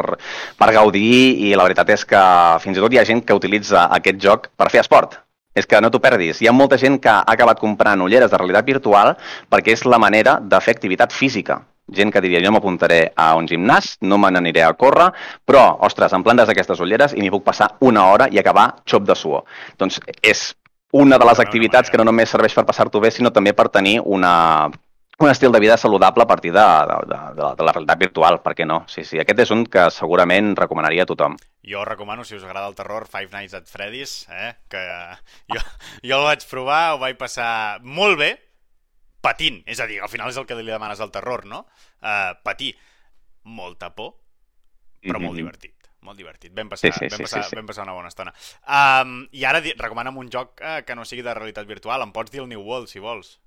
per 0.60 0.72
gaudir 0.78 1.18
i 1.50 1.52
la 1.58 1.66
veritat 1.66 1.90
és 1.98 2.06
que 2.08 2.24
fins 2.62 2.78
i 2.78 2.86
tot 2.86 2.94
hi 2.94 3.02
ha 3.02 3.08
gent 3.10 3.26
que 3.26 3.36
utilitza 3.36 3.88
aquest 3.98 4.22
joc 4.22 4.50
per 4.54 4.70
fer 4.70 4.86
esport. 4.86 5.23
És 5.54 5.68
que 5.70 5.80
no 5.80 5.90
t'ho 5.90 6.00
perdis. 6.02 6.40
Hi 6.42 6.48
ha 6.50 6.56
molta 6.56 6.78
gent 6.80 6.98
que 7.02 7.12
ha 7.12 7.22
acabat 7.34 7.60
comprant 7.62 8.02
ulleres 8.02 8.32
de 8.32 8.40
realitat 8.40 8.66
virtual 8.66 9.14
perquè 9.50 9.76
és 9.76 9.84
la 9.86 10.00
manera 10.02 10.40
de 10.42 10.60
fer 10.60 10.74
activitat 10.74 11.14
física. 11.14 11.60
Gent 11.94 12.10
que 12.10 12.22
diria, 12.24 12.40
jo 12.40 12.50
m'apuntaré 12.54 13.12
a 13.14 13.34
un 13.36 13.46
gimnàs, 13.46 13.98
no 14.00 14.16
me 14.16 14.30
n'aniré 14.32 14.62
a 14.64 14.72
córrer, 14.72 15.10
però, 15.44 15.66
ostres, 15.84 16.14
em 16.16 16.22
plantes 16.24 16.48
aquestes 16.48 16.80
ulleres 16.80 17.12
i 17.12 17.20
m'hi 17.20 17.32
puc 17.34 17.44
passar 17.44 17.74
una 17.84 18.06
hora 18.08 18.28
i 18.32 18.40
acabar 18.40 18.70
xop 18.88 19.04
de 19.04 19.16
suor. 19.20 19.44
Doncs 19.78 20.00
és 20.22 20.54
una 20.96 21.18
de 21.18 21.28
les 21.28 21.42
activitats 21.44 21.90
que 21.90 22.00
no 22.00 22.08
només 22.08 22.32
serveix 22.32 22.56
per 22.56 22.64
passar-t'ho 22.64 23.02
bé, 23.04 23.10
sinó 23.12 23.30
també 23.34 23.52
per 23.52 23.68
tenir 23.68 23.98
una, 24.00 24.70
un 25.18 25.30
estil 25.30 25.52
de 25.52 25.60
vida 25.60 25.76
saludable 25.76 26.24
a 26.24 26.26
partir 26.30 26.52
de, 26.52 26.66
de, 26.90 27.18
de, 27.36 27.50
de 27.58 27.66
la 27.68 27.72
realitat 27.72 27.98
virtual, 27.98 28.40
per 28.40 28.54
què 28.56 28.66
no? 28.66 28.84
Sí, 28.88 29.04
sí, 29.04 29.20
aquest 29.20 29.44
és 29.44 29.52
un 29.52 29.66
que 29.66 29.90
segurament 29.92 30.54
recomanaria 30.56 31.04
a 31.04 31.10
tothom. 31.10 31.36
Jo 31.64 31.84
recomano, 31.88 32.24
si 32.28 32.36
us 32.36 32.44
agrada 32.44 32.68
el 32.68 32.74
terror, 32.76 33.06
Five 33.08 33.30
Nights 33.32 33.54
at 33.54 33.66
Freddy's, 33.66 34.26
eh? 34.28 34.54
que 34.68 34.82
jo, 35.48 35.60
jo 36.04 36.18
el 36.18 36.24
vaig 36.26 36.44
provar, 36.50 36.82
ho 36.92 36.98
vaig 37.00 37.16
passar 37.16 37.80
molt 37.80 38.18
bé, 38.20 38.34
patint. 39.24 39.62
És 39.66 39.80
a 39.80 39.86
dir, 39.88 40.00
al 40.04 40.10
final 40.12 40.28
és 40.28 40.36
el 40.36 40.44
que 40.44 40.54
li 40.58 40.66
demanes 40.68 41.00
al 41.00 41.10
terror, 41.14 41.46
no? 41.48 41.62
Uh, 42.02 42.34
patir. 42.44 42.74
Molta 43.44 43.90
por, 43.94 44.14
però 45.02 45.18
molt 45.20 45.32
Mhm. 45.32 45.36
divertit. 45.40 45.72
Molt 46.04 46.18
divertit. 46.20 46.52
Vam 46.52 46.68
passar, 46.68 46.90
Sí, 46.92 46.98
sí, 46.98 47.08
vam 47.08 47.16
sí, 47.16 47.22
passar, 47.24 47.42
sí, 47.44 47.50
sí. 47.50 47.56
vam 47.56 47.66
passar 47.66 47.84
una 47.84 47.92
bona 47.96 48.08
estona. 48.08 48.34
Um, 48.68 49.26
I 49.32 49.44
ara 49.48 49.60
recomana'm 49.60 50.18
un 50.20 50.28
joc 50.30 50.60
uh, 50.60 50.82
que 50.84 50.94
no 50.94 51.04
sigui 51.08 51.22
de 51.24 51.32
realitat 51.32 51.66
virtual. 51.66 52.02
Em 52.04 52.12
pots 52.12 52.30
dir 52.30 52.40
el 52.42 52.48
New 52.48 52.60
World, 52.60 52.88
si 52.92 52.98
vols. 53.00 53.38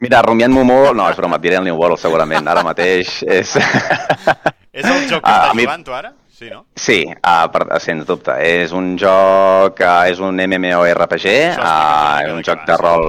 Mira, 0.00 0.22
rumiant-m'ho 0.22 0.62
molt... 0.64 0.94
No, 0.94 1.08
és 1.10 1.16
broma, 1.18 1.36
et 1.36 1.42
diré 1.42 1.56
el 1.58 1.64
New 1.66 1.74
World 1.76 1.98
segurament. 1.98 2.46
Ara 2.48 2.62
mateix 2.62 3.22
és... 3.26 3.56
És 4.72 4.86
el 4.86 5.08
joc 5.10 5.24
que 5.24 5.30
Ah, 5.30 5.48
estàs 5.50 5.56
mi- 5.58 5.64
jugant, 5.66 5.82
tu, 5.84 5.92
ara? 5.92 6.12
Sí, 6.40 6.48
no? 6.48 6.62
Sí, 6.74 7.04
uh, 7.04 7.48
per, 7.52 7.66
sens 7.84 8.06
dubte. 8.08 8.32
És 8.40 8.70
un 8.72 8.94
joc, 8.96 9.82
uh, 9.84 10.06
és 10.08 10.22
un 10.24 10.40
MMORPG, 10.40 11.26
uh, 11.52 11.58
mica 11.60 12.30
un 12.32 12.40
de 12.40 12.46
joc 12.46 12.62
de 12.64 12.78
rol... 12.80 13.04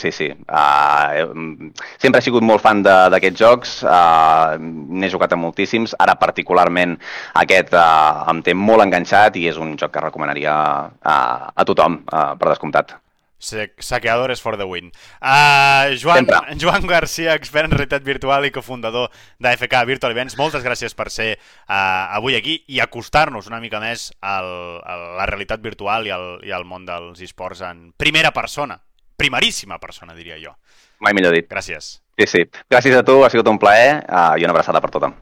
Sí, 0.00 0.08
sí. 0.16 0.30
Uh, 0.48 1.68
sempre 2.00 2.22
he 2.22 2.24
sigut 2.24 2.46
molt 2.46 2.64
fan 2.64 2.80
d'aquests 2.80 3.42
jocs, 3.42 3.74
uh, 3.84 4.56
n'he 4.56 5.12
jugat 5.12 5.36
a 5.36 5.40
moltíssims, 5.42 5.92
ara 6.00 6.16
particularment 6.24 6.96
aquest 7.44 7.76
uh, 7.76 8.24
em 8.32 8.40
té 8.48 8.56
molt 8.56 8.86
enganxat 8.88 9.36
i 9.36 9.44
és 9.52 9.60
un 9.60 9.76
joc 9.76 9.92
que 9.98 10.06
recomanaria 10.08 10.56
uh, 10.88 11.52
a 11.52 11.68
tothom, 11.68 12.00
uh, 12.08 12.30
per 12.40 12.54
descomptat. 12.54 12.96
Saqueadores 13.40 14.40
for 14.40 14.56
the 14.56 14.66
win. 14.68 14.92
Uh, 15.20 15.96
Joan, 15.96 16.26
Sempre. 16.26 16.40
Joan 16.60 16.86
Garcia, 16.86 17.34
expert 17.34 17.70
en 17.70 17.76
realitat 17.76 18.04
virtual 18.04 18.44
i 18.46 18.52
cofundador 18.54 19.08
d'AFK 19.40 19.80
Virtual 19.88 20.12
Events, 20.12 20.36
moltes 20.38 20.64
gràcies 20.66 20.94
per 20.94 21.08
ser 21.10 21.32
uh, 21.38 22.16
avui 22.20 22.36
aquí 22.36 22.60
i 22.68 22.82
acostar-nos 22.84 23.48
una 23.50 23.62
mica 23.64 23.80
més 23.80 24.10
al, 24.20 24.52
a 24.84 24.98
la 25.22 25.26
realitat 25.30 25.64
virtual 25.64 26.06
i 26.06 26.14
al, 26.14 26.28
i 26.46 26.52
al 26.52 26.68
món 26.68 26.84
dels 26.88 27.24
esports 27.24 27.64
en 27.66 27.90
primera 27.96 28.34
persona. 28.36 28.78
Primeríssima 29.20 29.80
persona, 29.80 30.14
diria 30.16 30.38
jo. 30.40 30.54
Mai 31.00 31.16
millor 31.16 31.34
dit. 31.36 31.48
Gràcies. 31.48 31.98
Sí, 32.20 32.28
sí. 32.28 32.44
Gràcies 32.68 32.96
a 32.96 33.04
tu, 33.04 33.22
ha 33.24 33.32
sigut 33.32 33.48
un 33.48 33.60
plaer 33.60 34.02
uh, 34.04 34.36
i 34.36 34.44
una 34.44 34.52
abraçada 34.52 34.80
per 34.84 34.92
tothom. 34.92 35.16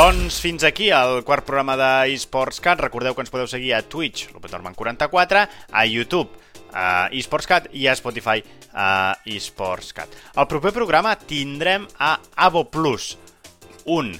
Doncs 0.00 0.38
fins 0.40 0.62
aquí 0.64 0.86
el 0.96 1.18
quart 1.28 1.44
programa 1.44 1.74
de 1.76 2.14
eSportsCat. 2.14 2.80
Recordeu 2.80 3.12
que 3.12 3.20
ens 3.20 3.28
podeu 3.28 3.44
seguir 3.50 3.74
a 3.76 3.82
Twitch, 3.84 4.30
lopetorman44, 4.32 5.42
a 5.76 5.82
YouTube, 5.84 6.30
a 6.72 7.10
eSportsCat 7.12 7.66
i 7.76 7.84
a 7.84 7.92
Spotify, 7.98 8.40
a 8.72 9.12
eSportsCat. 9.28 10.14
El 10.40 10.48
proper 10.48 10.72
programa 10.72 11.12
tindrem 11.20 11.84
a 12.00 12.14
Avo 12.46 12.62
Plus, 12.72 13.10
un 13.84 14.14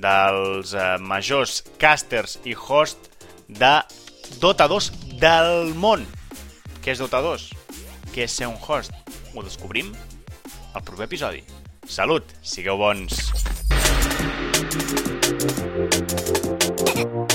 dels 0.00 0.72
eh, 0.72 0.96
majors 0.96 1.60
casters 1.76 2.38
i 2.48 2.56
host 2.56 3.10
de 3.52 3.74
Dota 4.40 4.64
2 4.72 4.88
del 5.20 5.74
món. 5.76 6.08
Què 6.80 6.96
és 6.96 7.04
Dota 7.04 7.20
2? 7.20 7.50
Què 8.14 8.24
és 8.24 8.40
ser 8.40 8.48
un 8.48 8.56
host? 8.56 8.96
Ho 9.36 9.44
descobrim 9.44 9.92
al 10.72 10.80
proper 10.80 11.04
episodi. 11.04 11.44
Salut, 11.84 12.24
sigueu 12.40 12.80
bons! 12.80 13.27
you. 16.98 17.27